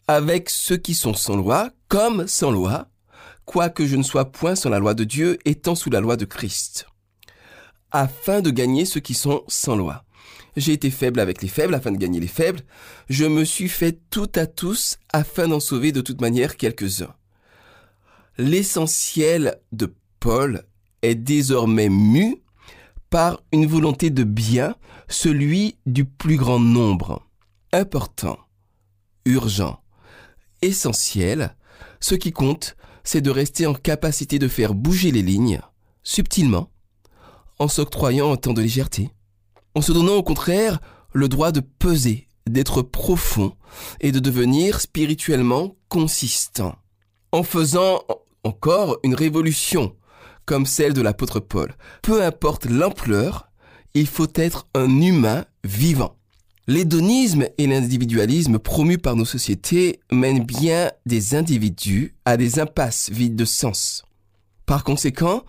Avec 0.07 0.49
ceux 0.49 0.77
qui 0.77 0.93
sont 0.93 1.13
sans 1.13 1.35
loi, 1.35 1.71
comme 1.89 2.27
sans 2.27 2.49
loi, 2.51 2.87
quoique 3.45 3.85
je 3.85 3.95
ne 3.95 4.03
sois 4.03 4.31
point 4.31 4.55
sans 4.55 4.69
la 4.69 4.79
loi 4.79 4.93
de 4.93 5.03
Dieu, 5.03 5.37
étant 5.45 5.75
sous 5.75 5.89
la 5.89 6.01
loi 6.01 6.17
de 6.17 6.25
Christ, 6.25 6.87
afin 7.91 8.41
de 8.41 8.49
gagner 8.49 8.85
ceux 8.85 8.99
qui 8.99 9.13
sont 9.13 9.43
sans 9.47 9.75
loi. 9.75 10.05
J'ai 10.55 10.73
été 10.73 10.91
faible 10.91 11.19
avec 11.19 11.41
les 11.41 11.47
faibles 11.47 11.73
afin 11.73 11.91
de 11.91 11.97
gagner 11.97 12.19
les 12.19 12.27
faibles. 12.27 12.61
Je 13.09 13.25
me 13.25 13.43
suis 13.43 13.69
fait 13.69 13.99
tout 14.09 14.31
à 14.35 14.45
tous 14.45 14.97
afin 15.11 15.47
d'en 15.47 15.59
sauver 15.59 15.91
de 15.91 16.01
toute 16.01 16.21
manière 16.21 16.57
quelques-uns. 16.57 17.13
L'essentiel 18.37 19.59
de 19.71 19.93
Paul 20.19 20.63
est 21.01 21.15
désormais 21.15 21.89
mu 21.89 22.37
par 23.09 23.41
une 23.51 23.67
volonté 23.67 24.09
de 24.09 24.23
bien, 24.23 24.75
celui 25.07 25.77
du 25.85 26.05
plus 26.05 26.37
grand 26.37 26.59
nombre. 26.59 27.21
Important, 27.71 28.39
urgent, 29.25 29.83
essentiel, 30.61 31.55
ce 31.99 32.15
qui 32.15 32.31
compte, 32.31 32.75
c'est 33.03 33.21
de 33.21 33.29
rester 33.29 33.65
en 33.67 33.73
capacité 33.73 34.39
de 34.39 34.47
faire 34.47 34.73
bouger 34.73 35.11
les 35.11 35.21
lignes, 35.21 35.61
subtilement, 36.03 36.69
en 37.59 37.67
s'octroyant 37.67 38.31
un 38.31 38.37
temps 38.37 38.53
de 38.53 38.61
légèreté, 38.61 39.09
en 39.75 39.81
se 39.81 39.91
donnant 39.91 40.15
au 40.15 40.23
contraire 40.23 40.79
le 41.13 41.27
droit 41.27 41.51
de 41.51 41.59
peser, 41.61 42.27
d'être 42.47 42.81
profond 42.81 43.55
et 44.01 44.11
de 44.11 44.19
devenir 44.19 44.81
spirituellement 44.81 45.75
consistant, 45.89 46.75
en 47.31 47.43
faisant 47.43 48.01
encore 48.43 48.97
une 49.03 49.15
révolution 49.15 49.95
comme 50.45 50.65
celle 50.65 50.93
de 50.93 51.01
l'apôtre 51.01 51.39
Paul. 51.39 51.73
Peu 52.01 52.23
importe 52.23 52.65
l'ampleur, 52.65 53.49
il 53.93 54.07
faut 54.07 54.27
être 54.35 54.67
un 54.73 55.01
humain 55.01 55.45
vivant. 55.63 56.17
L'hédonisme 56.65 57.47
et 57.57 57.67
l'individualisme 57.67 58.57
promus 58.57 58.97
par 58.97 59.17
nos 59.17 59.25
sociétés 59.25 59.99
mènent 60.13 60.45
bien 60.45 60.91
des 61.05 61.35
individus 61.35 62.15
à 62.23 62.37
des 62.37 62.57
impasses 62.57 63.09
vides 63.11 63.35
de 63.35 63.43
sens. 63.43 64.03
Par 64.65 64.85
conséquent, 64.85 65.43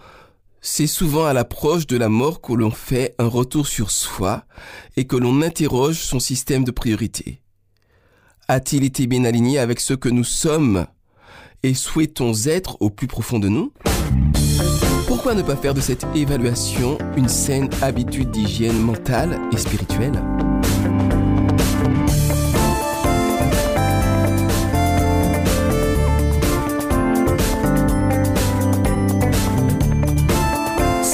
c'est 0.61 0.88
souvent 0.88 1.25
à 1.25 1.33
l'approche 1.33 1.87
de 1.87 1.97
la 1.97 2.09
mort 2.09 2.40
que 2.40 2.52
l'on 2.52 2.73
fait 2.73 3.14
un 3.21 3.28
retour 3.28 3.68
sur 3.68 3.92
soi 3.92 4.44
et 4.97 5.04
que 5.04 5.14
l'on 5.14 5.40
interroge 5.40 5.99
son 5.99 6.18
système 6.18 6.64
de 6.64 6.73
priorité. 6.73 7.40
A-t-il 8.49 8.83
été 8.83 9.06
bien 9.06 9.25
aligné 9.25 9.61
avec 9.61 9.78
ce 9.78 9.94
que 9.94 10.09
nous 10.09 10.25
sommes 10.25 10.85
et 11.62 11.75
souhaitons 11.75 12.33
être 12.47 12.76
au 12.80 12.90
plus 12.90 13.06
profond 13.06 13.38
de 13.38 13.49
nous? 13.49 13.73
Pourquoi 15.06 15.35
ne 15.35 15.42
pas 15.42 15.56
faire 15.56 15.75
de 15.75 15.80
cette 15.80 16.06
évaluation 16.16 16.99
une 17.16 17.28
saine 17.28 17.71
habitude 17.83 18.33
d'hygiène 18.33 18.80
mentale 18.80 19.40
et 19.52 19.59
spirituelle? 19.59 20.21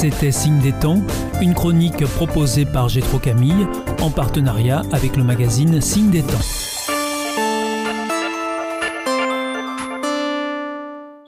C'était 0.00 0.32
Signe 0.32 0.60
des 0.60 0.72
Temps, 0.72 1.02
une 1.42 1.52
chronique 1.52 2.06
proposée 2.06 2.64
par 2.64 2.88
Gétro 2.88 3.18
Camille 3.18 3.66
en 4.00 4.10
partenariat 4.10 4.80
avec 4.92 5.14
le 5.14 5.22
magazine 5.22 5.78
Signe 5.82 6.08
des 6.08 6.22
Temps. 6.22 6.40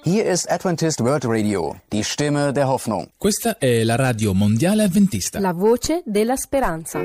Here 0.06 0.26
is 0.26 0.46
Adventist 0.48 1.02
World 1.02 1.26
Radio, 1.26 1.76
die 1.90 2.02
Stimme 2.02 2.50
der 2.54 2.66
Hoffnung. 2.66 3.08
Questa 3.18 3.58
è 3.58 3.84
la 3.84 3.96
radio 3.96 4.32
mondiale 4.32 4.84
adventista. 4.84 5.38
La 5.38 5.52
voce 5.52 6.00
della 6.06 6.36
speranza. 6.36 6.98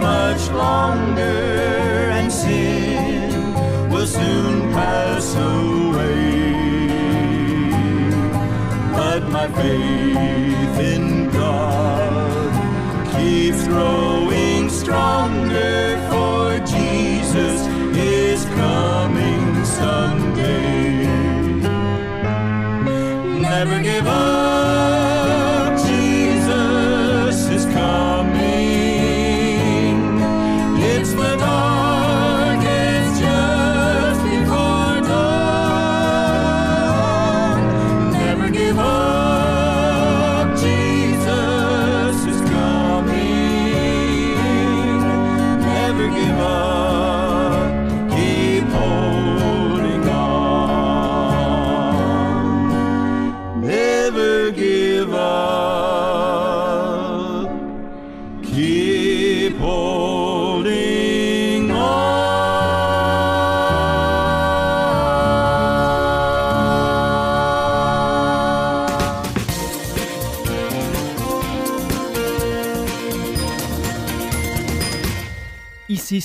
Much 0.00 0.50
longer, 0.50 2.10
and 2.18 2.32
sin 2.32 3.90
will 3.90 4.06
soon 4.06 4.72
pass 4.72 5.34
away. 5.34 6.78
But 8.92 9.22
my 9.30 9.48
faith 9.48 10.37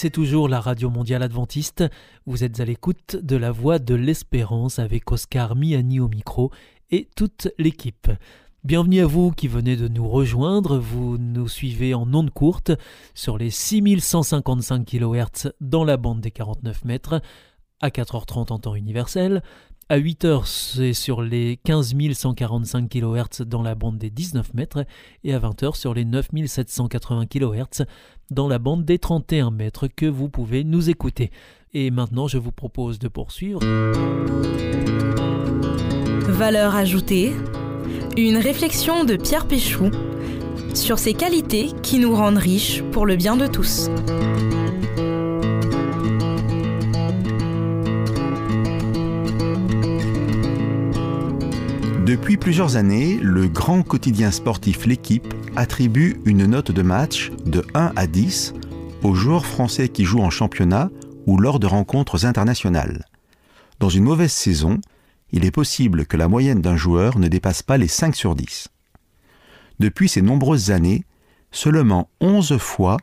c'est 0.04 0.10
toujours 0.10 0.50
la 0.50 0.60
Radio 0.60 0.90
Mondiale 0.90 1.24
Adventiste. 1.24 1.86
Vous 2.26 2.44
êtes 2.44 2.60
à 2.60 2.66
l'écoute 2.66 3.16
de 3.16 3.38
la 3.38 3.52
Voix 3.52 3.80
de 3.80 3.96
l'Espérance 3.96 4.78
avec 4.78 5.10
Oscar 5.14 5.56
Miani 5.56 6.02
au 6.02 6.10
micro 6.10 6.52
et 6.92 7.08
toute 7.16 7.48
l'équipe. 7.58 8.12
Bienvenue 8.66 9.00
à 9.00 9.06
vous 9.06 9.32
qui 9.32 9.48
venez 9.48 9.78
de 9.78 9.88
nous 9.88 10.10
rejoindre. 10.10 10.78
Vous 10.78 11.18
nous 11.18 11.48
suivez 11.48 11.94
en 11.94 12.14
ondes 12.14 12.32
courtes 12.32 12.74
sur 13.14 13.38
les 13.38 13.50
6155 13.50 14.84
kHz 14.86 15.54
dans 15.62 15.86
la 15.86 15.96
bande 15.96 16.20
des 16.20 16.32
49 16.32 16.84
mètres, 16.84 17.22
à 17.80 17.88
4h30 17.88 18.52
en 18.52 18.60
temps 18.60 18.76
universel. 18.76 19.42
À 19.90 20.00
8h, 20.00 20.46
c'est 20.46 20.94
sur 20.94 21.22
les 21.22 21.58
15 21.64 21.96
145 22.14 22.90
kHz 22.90 23.44
dans 23.46 23.62
la 23.62 23.76
bande 23.76 23.98
des 23.98 24.10
19 24.10 24.54
mètres 24.54 24.86
et 25.24 25.34
à 25.34 25.40
20h 25.40 25.76
sur 25.76 25.94
les 25.94 26.06
9 26.06 26.30
780 26.46 27.26
kHz 27.28 27.84
dans 28.32 28.48
la 28.48 28.60
bande 28.60 28.86
des 28.86 29.00
31 29.00 29.52
mètres 29.52 29.88
que 29.88 30.06
vous 30.06 30.30
pouvez 30.30 30.64
nous 30.64 30.90
écouter. 30.90 31.32
Et 31.74 31.92
maintenant, 31.92 32.28
je 32.28 32.38
vous 32.38 32.52
propose 32.52 33.00
de 33.00 33.08
poursuivre. 33.08 33.60
Valeur 36.28 36.76
ajoutée. 36.76 37.34
Une 38.18 38.38
réflexion 38.38 39.04
de 39.06 39.16
Pierre 39.16 39.48
Péchou 39.48 39.90
sur 40.74 41.00
ces 41.00 41.14
qualités 41.14 41.70
qui 41.82 42.00
nous 42.00 42.16
rendent 42.16 42.38
riches 42.38 42.84
pour 42.92 43.06
le 43.06 43.16
bien 43.16 43.38
de 43.38 43.48
tous. 43.48 43.90
Depuis 52.14 52.38
plusieurs 52.38 52.76
années, 52.76 53.18
le 53.20 53.48
grand 53.48 53.82
quotidien 53.82 54.30
sportif 54.30 54.86
L'équipe 54.86 55.34
attribue 55.56 56.22
une 56.26 56.46
note 56.46 56.70
de 56.70 56.84
match 56.84 57.32
de 57.44 57.66
1 57.74 57.92
à 57.96 58.06
10 58.06 58.54
aux 59.02 59.16
joueurs 59.16 59.48
français 59.48 59.90
qui 59.90 60.06
jouent 60.06 60.22
en 60.22 60.30
championnat 60.30 60.92
ou 61.26 61.40
lors 61.40 61.60
de 61.60 61.66
rencontres 61.66 62.28
internationales. 62.28 63.06
Dans 63.80 63.90
une 63.90 64.04
mauvaise 64.04 64.32
saison, 64.32 64.80
il 65.32 65.44
est 65.44 65.50
possible 65.50 66.06
que 66.06 66.16
la 66.16 66.28
moyenne 66.28 66.62
d'un 66.62 66.78
joueur 66.78 67.18
ne 67.18 67.28
dépasse 67.28 67.64
pas 67.64 67.78
les 67.78 67.88
5 67.88 68.16
sur 68.16 68.36
10. 68.36 68.68
Depuis 69.80 70.08
ces 70.08 70.22
nombreuses 70.22 70.70
années, 70.70 71.06
seulement 71.50 72.12
11 72.22 72.58
fois 72.60 72.98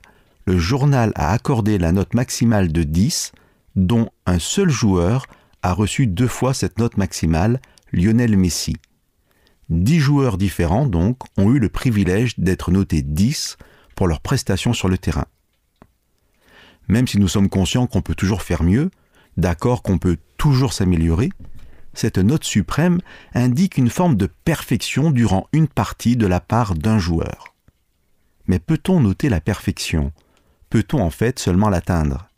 le 0.44 0.57
journal 0.57 1.11
a 1.16 1.33
accordé 1.33 1.79
la 1.79 1.90
note 1.90 2.14
maximale 2.14 2.70
de 2.70 2.85
10, 2.85 3.33
dont 3.75 4.09
un 4.27 4.38
seul 4.38 4.70
joueur 4.70 5.27
a 5.64 5.73
reçu 5.73 6.07
deux 6.07 6.29
fois 6.29 6.55
cette 6.55 6.79
note 6.79 6.96
maximale, 6.96 7.61
Lionel 7.92 8.37
Messi. 8.37 8.77
Dix 9.71 10.01
joueurs 10.01 10.37
différents, 10.37 10.85
donc, 10.85 11.19
ont 11.39 11.53
eu 11.53 11.61
le 11.61 11.69
privilège 11.69 12.39
d'être 12.39 12.73
notés 12.73 13.03
10 13.03 13.57
pour 13.95 14.09
leurs 14.09 14.21
prestations 14.21 14.73
sur 14.73 14.89
le 14.89 14.99
terrain. 14.99 15.27
Même 16.89 17.07
si 17.07 17.19
nous 17.19 17.29
sommes 17.29 17.49
conscients 17.49 17.87
qu'on 17.87 18.03
peut 18.03 18.17
toujours 18.17 18.43
faire 18.43 18.65
mieux, 18.65 18.91
d'accord 19.37 19.83
qu'on 19.83 19.99
peut 19.99 20.19
toujours 20.37 20.73
s'améliorer, 20.73 21.31
cette 21.95 22.19
note 22.19 22.45
suprême 22.45 22.99
indique 23.33 23.77
une 23.77 23.91
forme 23.91 24.17
de 24.17 24.27
perfection 24.27 25.13
durant 25.13 25.47
une 25.53 25.69
partie 25.69 26.17
de 26.17 26.27
la 26.27 26.41
part 26.41 26.75
d'un 26.75 26.99
joueur. 26.99 27.55
Mais 28.47 28.59
peut-on 28.59 28.99
noter 28.99 29.29
la 29.29 29.41
perfection? 29.41 30.13
Peut-on 30.69 31.01
en 31.01 31.11
fait 31.11 31.39
seulement 31.39 31.69
l'atteindre? 31.69 32.29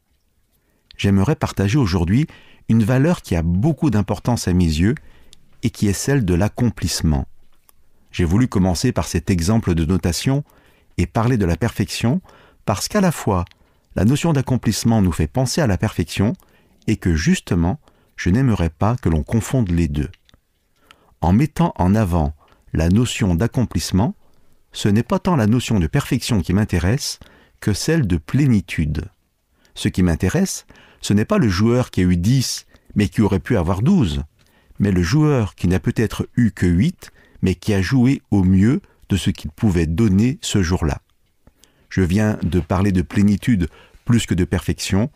J'aimerais 0.99 1.37
partager 1.37 1.79
aujourd'hui 1.79 2.27
une 2.68 2.85
valeur 2.85 3.23
qui 3.23 3.37
a 3.37 3.42
beaucoup 3.42 3.88
d'importance 3.88 4.49
à 4.49 4.53
mes 4.53 4.64
yeux 4.64 4.95
et 5.62 5.70
qui 5.70 5.88
est 5.88 5.92
celle 5.92 6.25
de 6.25 6.35
l'accomplissement. 6.35 7.27
J'ai 8.11 8.25
voulu 8.25 8.48
commencer 8.48 8.92
par 8.92 9.07
cet 9.07 9.31
exemple 9.31 9.75
de 9.75 9.85
notation 9.85 10.44
et 10.98 11.07
parler 11.07 11.38
de 11.38 11.46
la 11.46 11.57
perfection 11.57 12.20
parce 12.64 12.88
qu'à 12.88 13.01
la 13.01 13.12
fois 13.12 13.44
la 13.94 14.05
notion 14.05 14.33
d'accomplissement 14.33 15.03
nous 15.03 15.12
fait 15.12 15.27
penser 15.27 15.61
à 15.61 15.66
la 15.66 15.79
perfection 15.79 16.35
et 16.87 16.96
que 16.96 17.14
justement 17.14 17.79
je 18.16 18.31
n'aimerais 18.31 18.70
pas 18.70 18.96
que 18.96 19.09
l'on 19.09 19.22
confonde 19.22 19.70
les 19.70 19.88
deux. 19.88 20.11
En 21.20 21.33
mettant 21.33 21.72
en 21.77 21.94
avant 21.94 22.35
la 22.72 22.88
notion 22.88 23.35
d'accomplissement, 23.35 24.14
ce 24.72 24.88
n'est 24.88 25.03
pas 25.03 25.18
tant 25.18 25.37
la 25.37 25.46
notion 25.46 25.79
de 25.79 25.87
perfection 25.87 26.40
qui 26.40 26.53
m'intéresse 26.53 27.18
que 27.61 27.72
celle 27.72 28.07
de 28.07 28.16
plénitude. 28.16 29.05
Ce 29.75 29.88
qui 29.88 30.03
m'intéresse, 30.03 30.66
ce 31.01 31.12
n'est 31.12 31.25
pas 31.25 31.38
le 31.38 31.48
joueur 31.48 31.90
qui 31.90 32.01
a 32.01 32.05
eu 32.05 32.16
10 32.16 32.66
mais 32.94 33.09
qui 33.09 33.22
aurait 33.22 33.40
pu 33.40 33.57
avoir 33.57 33.83
12, 33.83 34.22
mais 34.78 34.92
le 34.92 35.02
joueur 35.02 35.54
qui 35.54 35.68
n'a 35.68 35.80
peut-être 35.80 36.28
eu 36.37 36.50
que 36.50 36.66
8 36.66 37.11
mais 37.42 37.54
qui 37.54 37.74
a 37.74 37.82
joué 37.82 38.22
au 38.30 38.44
mieux 38.44 38.80
de 39.08 39.16
ce 39.16 39.30
qu'il 39.30 39.50
pouvait 39.50 39.87
donner 39.87 40.38
ce 40.40 40.62
jour-là. 40.62 41.02
Je 41.88 42.02
viens 42.02 42.38
de 42.42 42.61
parler 42.61 42.92
de 42.92 43.02
plénitude 43.02 43.68
plus 44.04 44.26
que 44.26 44.35
de 44.35 44.44
perfection, 44.44 45.11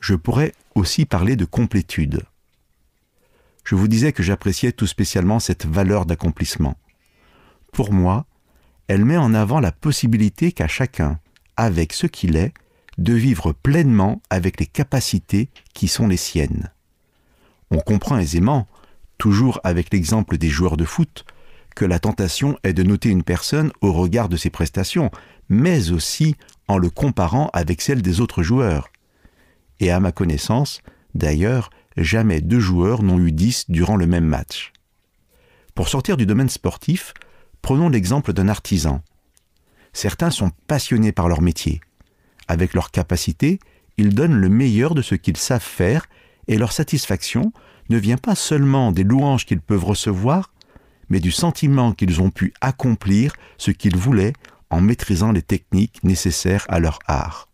je 0.00 0.14
pourrais 0.14 0.52
aussi 0.74 1.04
parler 1.04 1.36
de 1.36 1.44
complétude. 1.44 2.22
Je 3.64 3.74
vous 3.74 3.88
disais 3.88 4.12
que 4.12 4.22
j'appréciais 4.22 4.72
tout 4.72 4.86
spécialement 4.86 5.40
cette 5.40 5.66
valeur 5.66 6.06
d'accomplissement. 6.06 6.76
Pour 7.72 7.92
moi, 7.92 8.26
elle 8.88 9.04
met 9.04 9.16
en 9.16 9.34
avant 9.34 9.60
la 9.60 9.72
possibilité 9.72 10.52
qu'a 10.52 10.68
chacun, 10.68 11.18
avec 11.56 11.92
ce 11.92 12.06
qu'il 12.06 12.36
est, 12.36 12.52
de 12.98 13.14
vivre 13.14 13.52
pleinement 13.52 14.20
avec 14.30 14.60
les 14.60 14.66
capacités 14.66 15.48
qui 15.72 15.88
sont 15.88 16.06
les 16.06 16.16
siennes. 16.16 16.70
On 17.70 17.78
comprend 17.78 18.18
aisément, 18.18 18.68
toujours 19.18 19.60
avec 19.64 19.92
l'exemple 19.92 20.38
des 20.38 20.48
joueurs 20.48 20.76
de 20.76 20.84
foot, 20.84 21.24
que 21.74 21.84
la 21.84 21.98
tentation 21.98 22.56
est 22.62 22.72
de 22.72 22.82
noter 22.82 23.08
une 23.08 23.24
personne 23.24 23.72
au 23.80 23.92
regard 23.92 24.28
de 24.28 24.36
ses 24.36 24.50
prestations, 24.50 25.10
mais 25.48 25.90
aussi 25.90 26.36
en 26.68 26.78
le 26.78 26.90
comparant 26.90 27.50
avec 27.52 27.82
celles 27.82 28.02
des 28.02 28.20
autres 28.20 28.42
joueurs. 28.42 28.88
Et 29.80 29.90
à 29.90 30.00
ma 30.00 30.12
connaissance, 30.12 30.80
d'ailleurs, 31.14 31.70
jamais 31.96 32.40
deux 32.40 32.60
joueurs 32.60 33.02
n'ont 33.02 33.18
eu 33.18 33.32
dix 33.32 33.68
durant 33.68 33.96
le 33.96 34.06
même 34.06 34.26
match. 34.26 34.72
Pour 35.74 35.88
sortir 35.88 36.16
du 36.16 36.26
domaine 36.26 36.48
sportif, 36.48 37.12
prenons 37.60 37.88
l'exemple 37.88 38.32
d'un 38.32 38.48
artisan. 38.48 39.02
Certains 39.92 40.30
sont 40.30 40.52
passionnés 40.66 41.12
par 41.12 41.28
leur 41.28 41.42
métier. 41.42 41.80
Avec 42.46 42.74
leur 42.74 42.90
capacité, 42.90 43.58
ils 43.96 44.14
donnent 44.14 44.36
le 44.36 44.48
meilleur 44.48 44.94
de 44.94 45.02
ce 45.02 45.14
qu'ils 45.14 45.36
savent 45.36 45.62
faire 45.62 46.06
et 46.46 46.58
leur 46.58 46.72
satisfaction 46.72 47.52
ne 47.90 47.98
vient 47.98 48.16
pas 48.16 48.34
seulement 48.34 48.92
des 48.92 49.04
louanges 49.04 49.46
qu'ils 49.46 49.60
peuvent 49.60 49.84
recevoir, 49.84 50.52
mais 51.08 51.20
du 51.20 51.30
sentiment 51.30 51.92
qu'ils 51.92 52.20
ont 52.20 52.30
pu 52.30 52.54
accomplir 52.60 53.34
ce 53.58 53.70
qu'ils 53.70 53.96
voulaient 53.96 54.32
en 54.70 54.80
maîtrisant 54.80 55.32
les 55.32 55.42
techniques 55.42 56.02
nécessaires 56.02 56.64
à 56.68 56.80
leur 56.80 56.98
art. 57.06 57.48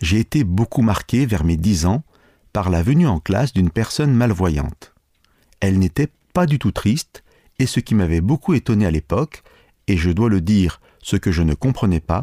J'ai 0.00 0.18
été 0.18 0.44
beaucoup 0.44 0.82
marqué 0.82 1.26
vers 1.26 1.44
mes 1.44 1.56
dix 1.56 1.86
ans 1.86 2.04
par 2.52 2.70
la 2.70 2.82
venue 2.82 3.06
en 3.06 3.20
classe 3.20 3.52
d'une 3.52 3.70
personne 3.70 4.14
malvoyante. 4.14 4.94
Elle 5.60 5.78
n'était 5.78 6.08
pas 6.32 6.46
du 6.46 6.58
tout 6.58 6.72
triste, 6.72 7.24
et 7.58 7.66
ce 7.66 7.80
qui 7.80 7.94
m'avait 7.94 8.20
beaucoup 8.20 8.54
étonné 8.54 8.86
à 8.86 8.90
l'époque, 8.90 9.42
et 9.88 9.96
je 9.96 10.10
dois 10.10 10.28
le 10.28 10.40
dire, 10.40 10.80
ce 11.02 11.16
que 11.16 11.32
je 11.32 11.42
ne 11.42 11.54
comprenais 11.54 12.00
pas, 12.00 12.22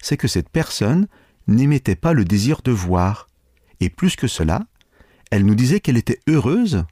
c'est 0.00 0.16
que 0.16 0.28
cette 0.28 0.48
personne 0.48 1.08
n'émettait 1.46 1.96
pas 1.96 2.12
le 2.12 2.24
désir 2.24 2.60
de 2.62 2.70
voir, 2.70 3.28
et 3.80 3.90
plus 3.90 4.16
que 4.16 4.26
cela, 4.26 4.66
elle 5.30 5.44
nous 5.44 5.54
disait 5.54 5.80
qu'elle 5.80 5.96
était 5.96 6.20
heureuse, 6.28 6.84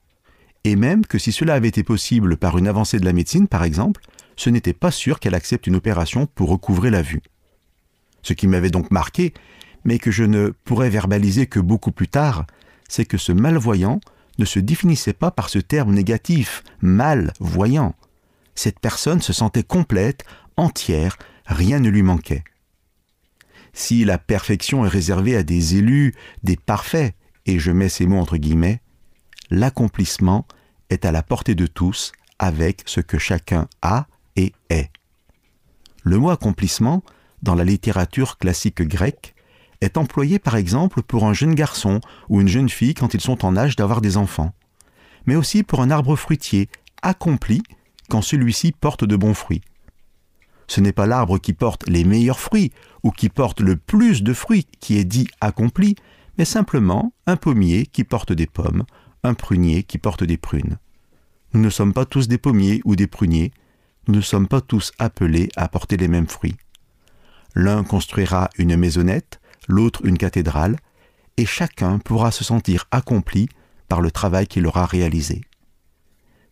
et 0.64 0.76
même 0.76 1.06
que 1.06 1.18
si 1.18 1.32
cela 1.32 1.54
avait 1.54 1.68
été 1.68 1.82
possible 1.82 2.36
par 2.36 2.58
une 2.58 2.68
avancée 2.68 2.98
de 2.98 3.04
la 3.04 3.12
médecine, 3.12 3.48
par 3.48 3.64
exemple, 3.64 4.02
ce 4.36 4.50
n'était 4.50 4.72
pas 4.72 4.90
sûr 4.90 5.20
qu'elle 5.20 5.34
accepte 5.34 5.66
une 5.66 5.76
opération 5.76 6.26
pour 6.26 6.50
recouvrer 6.50 6.90
la 6.90 7.02
vue. 7.02 7.22
Ce 8.22 8.32
qui 8.32 8.48
m'avait 8.48 8.70
donc 8.70 8.90
marqué, 8.90 9.32
mais 9.84 9.98
que 9.98 10.10
je 10.10 10.24
ne 10.24 10.50
pourrais 10.64 10.90
verbaliser 10.90 11.46
que 11.46 11.60
beaucoup 11.60 11.92
plus 11.92 12.08
tard, 12.08 12.46
c'est 12.88 13.04
que 13.04 13.18
ce 13.18 13.32
malvoyant 13.32 14.00
ne 14.38 14.44
se 14.44 14.58
définissait 14.58 15.12
pas 15.12 15.30
par 15.30 15.48
ce 15.48 15.58
terme 15.58 15.94
négatif, 15.94 16.62
malvoyant. 16.80 17.94
Cette 18.54 18.80
personne 18.80 19.22
se 19.22 19.32
sentait 19.32 19.62
complète, 19.62 20.24
entière, 20.56 21.16
rien 21.46 21.78
ne 21.78 21.88
lui 21.88 22.02
manquait. 22.02 22.44
Si 23.72 24.04
la 24.04 24.18
perfection 24.18 24.84
est 24.84 24.90
réservée 24.90 25.36
à 25.36 25.42
des 25.42 25.76
élus, 25.76 26.14
des 26.42 26.56
parfaits, 26.56 27.14
et 27.46 27.58
je 27.58 27.70
mets 27.70 27.88
ces 27.88 28.06
mots 28.06 28.20
entre 28.20 28.36
guillemets, 28.36 28.80
l'accomplissement 29.50 30.46
est 30.90 31.04
à 31.04 31.12
la 31.12 31.22
portée 31.22 31.54
de 31.54 31.66
tous 31.66 32.12
avec 32.38 32.82
ce 32.86 33.00
que 33.00 33.18
chacun 33.18 33.68
a 33.82 34.06
et 34.36 34.52
est. 34.68 34.90
Le 36.02 36.18
mot 36.18 36.30
accomplissement, 36.30 37.02
dans 37.42 37.54
la 37.54 37.64
littérature 37.64 38.38
classique 38.38 38.82
grecque, 38.82 39.34
est 39.80 39.96
employé 39.96 40.38
par 40.38 40.56
exemple 40.56 41.02
pour 41.02 41.26
un 41.26 41.32
jeune 41.32 41.54
garçon 41.54 42.00
ou 42.28 42.40
une 42.40 42.48
jeune 42.48 42.68
fille 42.68 42.94
quand 42.94 43.14
ils 43.14 43.20
sont 43.20 43.44
en 43.44 43.56
âge 43.56 43.76
d'avoir 43.76 44.00
des 44.00 44.16
enfants, 44.16 44.52
mais 45.26 45.36
aussi 45.36 45.62
pour 45.62 45.80
un 45.80 45.90
arbre 45.90 46.16
fruitier 46.16 46.68
accompli 47.02 47.62
quand 48.08 48.22
celui-ci 48.22 48.72
porte 48.72 49.04
de 49.04 49.16
bons 49.16 49.34
fruits. 49.34 49.62
Ce 50.68 50.80
n'est 50.80 50.92
pas 50.92 51.06
l'arbre 51.06 51.38
qui 51.38 51.52
porte 51.52 51.88
les 51.88 52.04
meilleurs 52.04 52.40
fruits 52.40 52.72
ou 53.02 53.10
qui 53.10 53.28
porte 53.28 53.60
le 53.60 53.76
plus 53.76 54.22
de 54.22 54.32
fruits 54.32 54.66
qui 54.80 54.98
est 54.98 55.04
dit 55.04 55.28
accompli, 55.40 55.96
mais 56.38 56.44
simplement 56.44 57.12
un 57.26 57.36
pommier 57.36 57.86
qui 57.86 58.04
porte 58.04 58.32
des 58.32 58.46
pommes, 58.46 58.84
un 59.22 59.34
prunier 59.34 59.82
qui 59.82 59.98
porte 59.98 60.24
des 60.24 60.36
prunes. 60.36 60.78
Nous 61.52 61.60
ne 61.60 61.70
sommes 61.70 61.92
pas 61.92 62.04
tous 62.04 62.28
des 62.28 62.38
pommiers 62.38 62.80
ou 62.84 62.96
des 62.96 63.06
pruniers, 63.06 63.52
nous 64.08 64.14
ne 64.14 64.20
sommes 64.20 64.46
pas 64.46 64.60
tous 64.60 64.92
appelés 64.98 65.48
à 65.56 65.68
porter 65.68 65.96
les 65.96 66.08
mêmes 66.08 66.28
fruits. 66.28 66.56
L'un 67.54 67.84
construira 67.84 68.50
une 68.58 68.76
maisonnette, 68.76 69.40
l'autre 69.66 70.04
une 70.04 70.18
cathédrale, 70.18 70.76
et 71.36 71.46
chacun 71.46 71.98
pourra 71.98 72.30
se 72.30 72.44
sentir 72.44 72.86
accompli 72.90 73.48
par 73.88 74.00
le 74.00 74.10
travail 74.10 74.46
qu'il 74.46 74.66
aura 74.66 74.86
réalisé. 74.86 75.42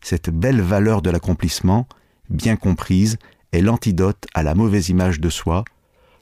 Cette 0.01 0.29
belle 0.29 0.61
valeur 0.61 1.01
de 1.01 1.09
l'accomplissement, 1.09 1.87
bien 2.29 2.55
comprise, 2.55 3.17
est 3.51 3.61
l'antidote 3.61 4.25
à 4.33 4.43
la 4.43 4.55
mauvaise 4.55 4.89
image 4.89 5.19
de 5.19 5.29
soi, 5.29 5.63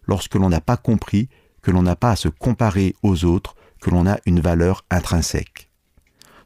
lorsque 0.06 0.36
l'on 0.36 0.50
n'a 0.50 0.62
pas 0.62 0.78
compris 0.78 1.30
que 1.64 1.72
l'on 1.72 1.82
n'a 1.82 1.96
pas 1.96 2.12
à 2.12 2.16
se 2.16 2.28
comparer 2.28 2.96
aux 3.02 3.26
autres, 3.26 3.56
que 3.82 3.90
l'on 3.90 4.06
a 4.06 4.20
une 4.26 4.40
valeur 4.40 4.86
intrinsèque. 4.92 5.70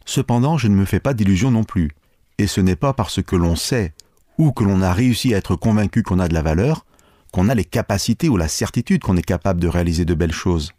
Cependant, 0.05 0.57
je 0.57 0.69
ne 0.69 0.75
me 0.75 0.85
fais 0.85 1.01
pas 1.01 1.13
d'illusions 1.13 1.51
non 1.51 1.65
plus, 1.65 1.91
et 2.37 2.47
ce 2.47 2.61
n'est 2.61 2.77
pas 2.77 2.93
parce 2.93 3.21
que 3.21 3.35
l'on 3.35 3.55
sait 3.55 3.93
ou 4.37 4.51
que 4.51 4.63
l'on 4.63 4.81
a 4.81 4.93
réussi 4.93 5.33
à 5.33 5.37
être 5.37 5.55
convaincu 5.55 6.03
qu'on 6.03 6.19
a 6.19 6.27
de 6.27 6.33
la 6.33 6.43
valeur, 6.43 6.85
qu'on 7.33 7.49
a 7.49 7.55
les 7.55 7.65
capacités 7.65 8.29
ou 8.29 8.37
la 8.37 8.47
certitude 8.47 9.01
qu'on 9.01 9.17
est 9.17 9.23
capable 9.23 9.59
de 9.59 9.67
réaliser 9.67 10.05
de 10.05 10.13
belles 10.13 10.31
choses. 10.31 10.71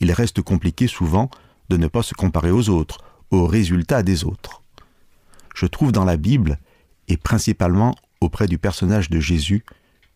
Il 0.00 0.12
reste 0.12 0.42
compliqué 0.42 0.88
souvent 0.88 1.30
de 1.68 1.76
ne 1.76 1.86
pas 1.86 2.02
se 2.02 2.14
comparer 2.14 2.50
aux 2.50 2.68
autres, 2.68 2.98
aux 3.30 3.46
résultats 3.46 4.02
des 4.02 4.24
autres. 4.24 4.62
Je 5.54 5.66
trouve 5.66 5.92
dans 5.92 6.04
la 6.04 6.16
Bible, 6.16 6.58
et 7.08 7.16
principalement 7.16 7.94
auprès 8.20 8.46
du 8.46 8.58
personnage 8.58 9.08
de 9.08 9.20
Jésus, 9.20 9.64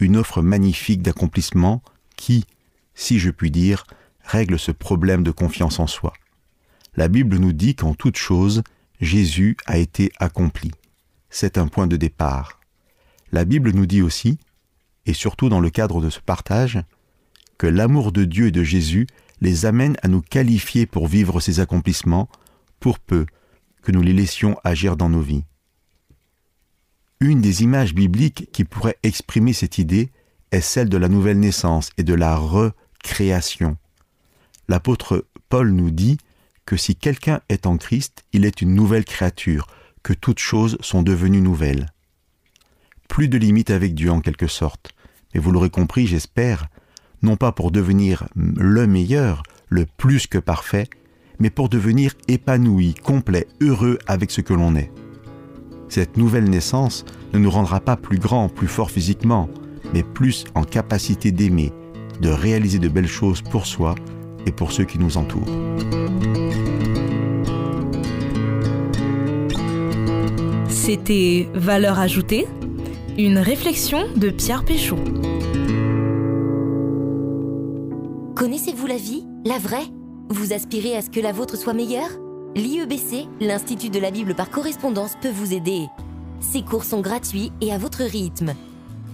une 0.01 0.17
offre 0.17 0.43
magnifique 0.43 1.03
d'accomplissement 1.03 1.83
qui, 2.17 2.45
si 2.99 3.21
je 3.21 3.31
puis 3.31 3.53
dire, 3.53 3.85
règle 4.25 4.59
ce 4.59 4.73
problème 4.73 5.23
de 5.23 5.31
confiance 5.31 5.79
en 5.79 5.87
soi. 5.87 6.13
La 6.97 7.07
Bible 7.07 7.37
nous 7.39 7.53
dit 7.53 7.77
qu'en 7.77 7.95
toute 7.95 8.17
chose, 8.17 8.65
Jésus 9.01 9.57
a 9.67 9.79
été 9.79 10.11
accompli. 10.19 10.73
C'est 11.31 11.59
un 11.59 11.69
point 11.69 11.87
de 11.87 11.97
départ. 11.97 12.59
La 13.31 13.45
Bible 13.45 13.71
nous 13.71 13.87
dit 13.87 14.03
aussi, 14.03 14.41
et 15.07 15.13
surtout 15.13 15.49
dans 15.49 15.61
le 15.61 15.71
cadre 15.71 16.01
de 16.01 16.11
ce 16.11 16.19
partage, 16.19 16.81
que 17.57 17.69
l'amour 17.69 18.11
de 18.11 18.25
Dieu 18.25 18.49
et 18.49 18.51
de 18.51 18.65
Jésus 18.65 19.07
les 19.41 19.65
amène 19.65 19.97
à 20.03 20.09
nous 20.09 20.21
qualifier 20.21 20.85
pour 20.85 21.07
vivre 21.07 21.39
ces 21.39 21.61
accomplissements, 21.61 22.29
pour 22.81 22.99
peu 22.99 23.27
que 23.81 23.93
nous 23.93 24.03
les 24.03 24.13
laissions 24.13 24.59
agir 24.65 24.97
dans 24.97 25.09
nos 25.09 25.23
vies. 25.23 25.45
Une 27.21 27.41
des 27.41 27.63
images 27.63 27.95
bibliques 27.95 28.51
qui 28.53 28.65
pourrait 28.65 28.99
exprimer 29.05 29.53
cette 29.53 29.79
idée 29.79 30.11
est 30.51 30.61
celle 30.61 30.89
de 30.89 30.97
la 30.97 31.09
nouvelle 31.09 31.39
naissance 31.39 31.91
et 31.97 32.03
de 32.03 32.15
la 32.15 32.35
recréation. 33.09 33.77
L'apôtre 34.69 35.27
Paul 35.49 35.71
nous 35.71 35.91
dit 35.91 36.19
que 36.67 36.77
si 36.77 36.95
quelqu'un 36.95 37.41
est 37.49 37.67
en 37.67 37.79
Christ, 37.79 38.25
il 38.35 38.45
est 38.45 38.61
une 38.61 38.75
nouvelle 38.75 39.07
créature, 39.07 39.67
que 40.03 40.13
toutes 40.13 40.39
choses 40.39 40.77
sont 40.81 41.03
devenues 41.03 41.41
nouvelles. 41.41 41.87
Plus 43.09 43.29
de 43.29 43.39
limites 43.39 43.71
avec 43.71 43.95
Dieu 43.95 44.11
en 44.11 44.21
quelque 44.21 44.47
sorte, 44.47 44.91
mais 45.33 45.41
vous 45.41 45.51
l'aurez 45.51 45.71
compris, 45.71 46.07
j'espère, 46.07 46.69
non 47.23 47.37
pas 47.37 47.53
pour 47.53 47.71
devenir 47.71 48.29
le 48.37 48.87
meilleur, 48.87 49.43
le 49.69 49.87
plus 49.87 50.27
que 50.27 50.39
parfait, 50.39 50.89
mais 51.39 51.51
pour 51.51 51.71
devenir 51.71 52.15
épanoui, 52.29 52.95
complet, 52.95 53.49
heureux 53.63 53.99
avec 54.07 54.31
ce 54.31 54.43
que 54.43 54.55
l'on 54.55 54.77
est. 54.77 54.93
Cette 55.89 56.19
nouvelle 56.19 56.51
naissance 56.51 57.07
ne 57.33 57.39
nous 57.39 57.51
rendra 57.51 57.81
pas 57.81 57.97
plus 57.97 58.19
grands, 58.19 58.51
plus 58.51 58.69
forts 58.69 58.91
physiquement, 58.91 59.49
mais 59.95 60.03
plus 60.03 60.45
en 60.55 60.65
capacité 60.65 61.33
d'aimer, 61.33 61.73
de 62.21 62.31
réaliser 62.31 62.79
de 62.79 62.89
belles 62.89 63.07
choses 63.07 63.43
pour 63.43 63.67
soi 63.67 63.95
et 64.47 64.53
pour 64.53 64.73
ceux 64.73 64.85
qui 64.85 64.99
nous 64.99 65.17
entourent. 65.17 65.47
C'était 70.69 71.49
Valeur 71.55 71.99
ajoutée, 71.99 72.47
une 73.19 73.39
réflexion 73.39 74.07
de 74.17 74.31
Pierre 74.31 74.65
Péchaud. 74.65 74.97
Connaissez-vous 78.35 78.87
la 78.87 78.97
vie, 78.97 79.25
la 79.45 79.59
vraie? 79.59 79.87
Vous 80.31 80.53
aspirez 80.53 80.97
à 80.97 81.03
ce 81.03 81.11
que 81.11 81.21
la 81.21 81.33
vôtre 81.33 81.57
soit 81.57 81.75
meilleure? 81.75 82.11
L'IEBC, 82.55 83.27
l'Institut 83.41 83.91
de 83.91 83.99
la 83.99 84.11
Bible 84.11 84.35
par 84.35 84.49
correspondance, 84.49 85.13
peut 85.21 85.31
vous 85.31 85.53
aider. 85.53 85.87
Ces 86.41 86.63
cours 86.63 86.85
sont 86.85 87.01
gratuits 87.01 87.53
et 87.61 87.73
à 87.73 87.79
votre 87.79 88.03
rythme. 88.05 88.55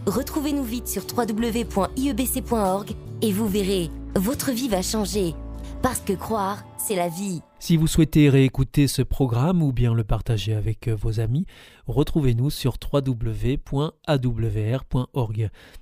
Retrouvez-nous 0.06 0.64
vite 0.64 0.86
sur 0.86 1.02
www.iebc.org 1.16 2.90
et 3.22 3.32
vous 3.32 3.48
verrez, 3.48 3.90
votre 4.14 4.50
vie 4.50 4.68
va 4.68 4.82
changer. 4.82 5.34
Parce 5.80 6.00
que 6.00 6.12
croire, 6.12 6.62
c'est 6.76 6.94
la 6.94 7.08
vie. 7.08 7.40
Si 7.58 7.78
vous 7.78 7.86
souhaitez 7.86 8.28
réécouter 8.28 8.86
ce 8.86 9.00
programme 9.00 9.62
ou 9.62 9.72
bien 9.72 9.94
le 9.94 10.04
partager 10.04 10.52
avec 10.52 10.88
euh, 10.88 10.94
vos 10.94 11.20
amis, 11.20 11.46
retrouvez-nous 11.86 12.50
sur 12.50 12.74
www.awr.org. 12.92 13.80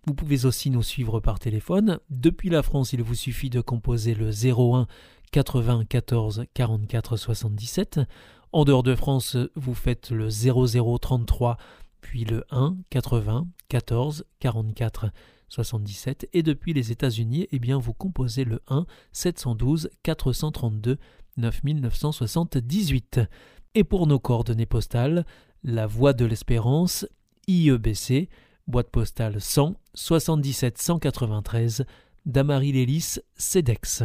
Vous 0.06 0.14
pouvez 0.14 0.44
aussi 0.44 0.70
nous 0.70 0.85
suivre 0.85 1.18
par 1.18 1.40
téléphone. 1.40 1.98
Depuis 2.08 2.48
la 2.48 2.62
France, 2.62 2.92
il 2.92 3.02
vous 3.02 3.16
suffit 3.16 3.50
de 3.50 3.61
composer 3.61 4.14
le 4.14 4.30
01 4.30 4.87
80 5.32 5.85
14 5.88 6.44
44 6.54 7.16
77. 7.16 8.00
En 8.52 8.64
dehors 8.64 8.82
de 8.82 8.94
France, 8.94 9.37
vous 9.56 9.74
faites 9.74 10.11
le 10.11 10.28
0033 10.28 11.56
puis 12.02 12.26
le 12.26 12.44
1 12.50 12.76
80 12.90 13.46
14 13.68 14.26
44 14.40 15.06
77 15.48 16.28
et 16.34 16.42
depuis 16.42 16.74
les 16.74 16.92
États-Unis, 16.92 17.48
eh 17.50 17.58
bien 17.58 17.78
vous 17.78 17.94
composez 17.94 18.44
le 18.44 18.60
1 18.68 18.84
712 19.12 19.88
432 20.02 20.98
9978. 21.38 23.20
Et 23.74 23.84
pour 23.84 24.06
nos 24.06 24.18
coordonnées 24.18 24.66
postales, 24.66 25.24
la 25.64 25.86
Voie 25.86 26.12
de 26.12 26.26
l'Espérance, 26.26 27.06
IEBC, 27.48 28.28
boîte 28.66 28.90
postale 28.90 29.40
100 29.40 29.74
77 29.94 30.78
193, 30.78 31.84
Damary 32.26 32.72
Lélis, 32.72 33.18
CEDEX. 33.36 34.04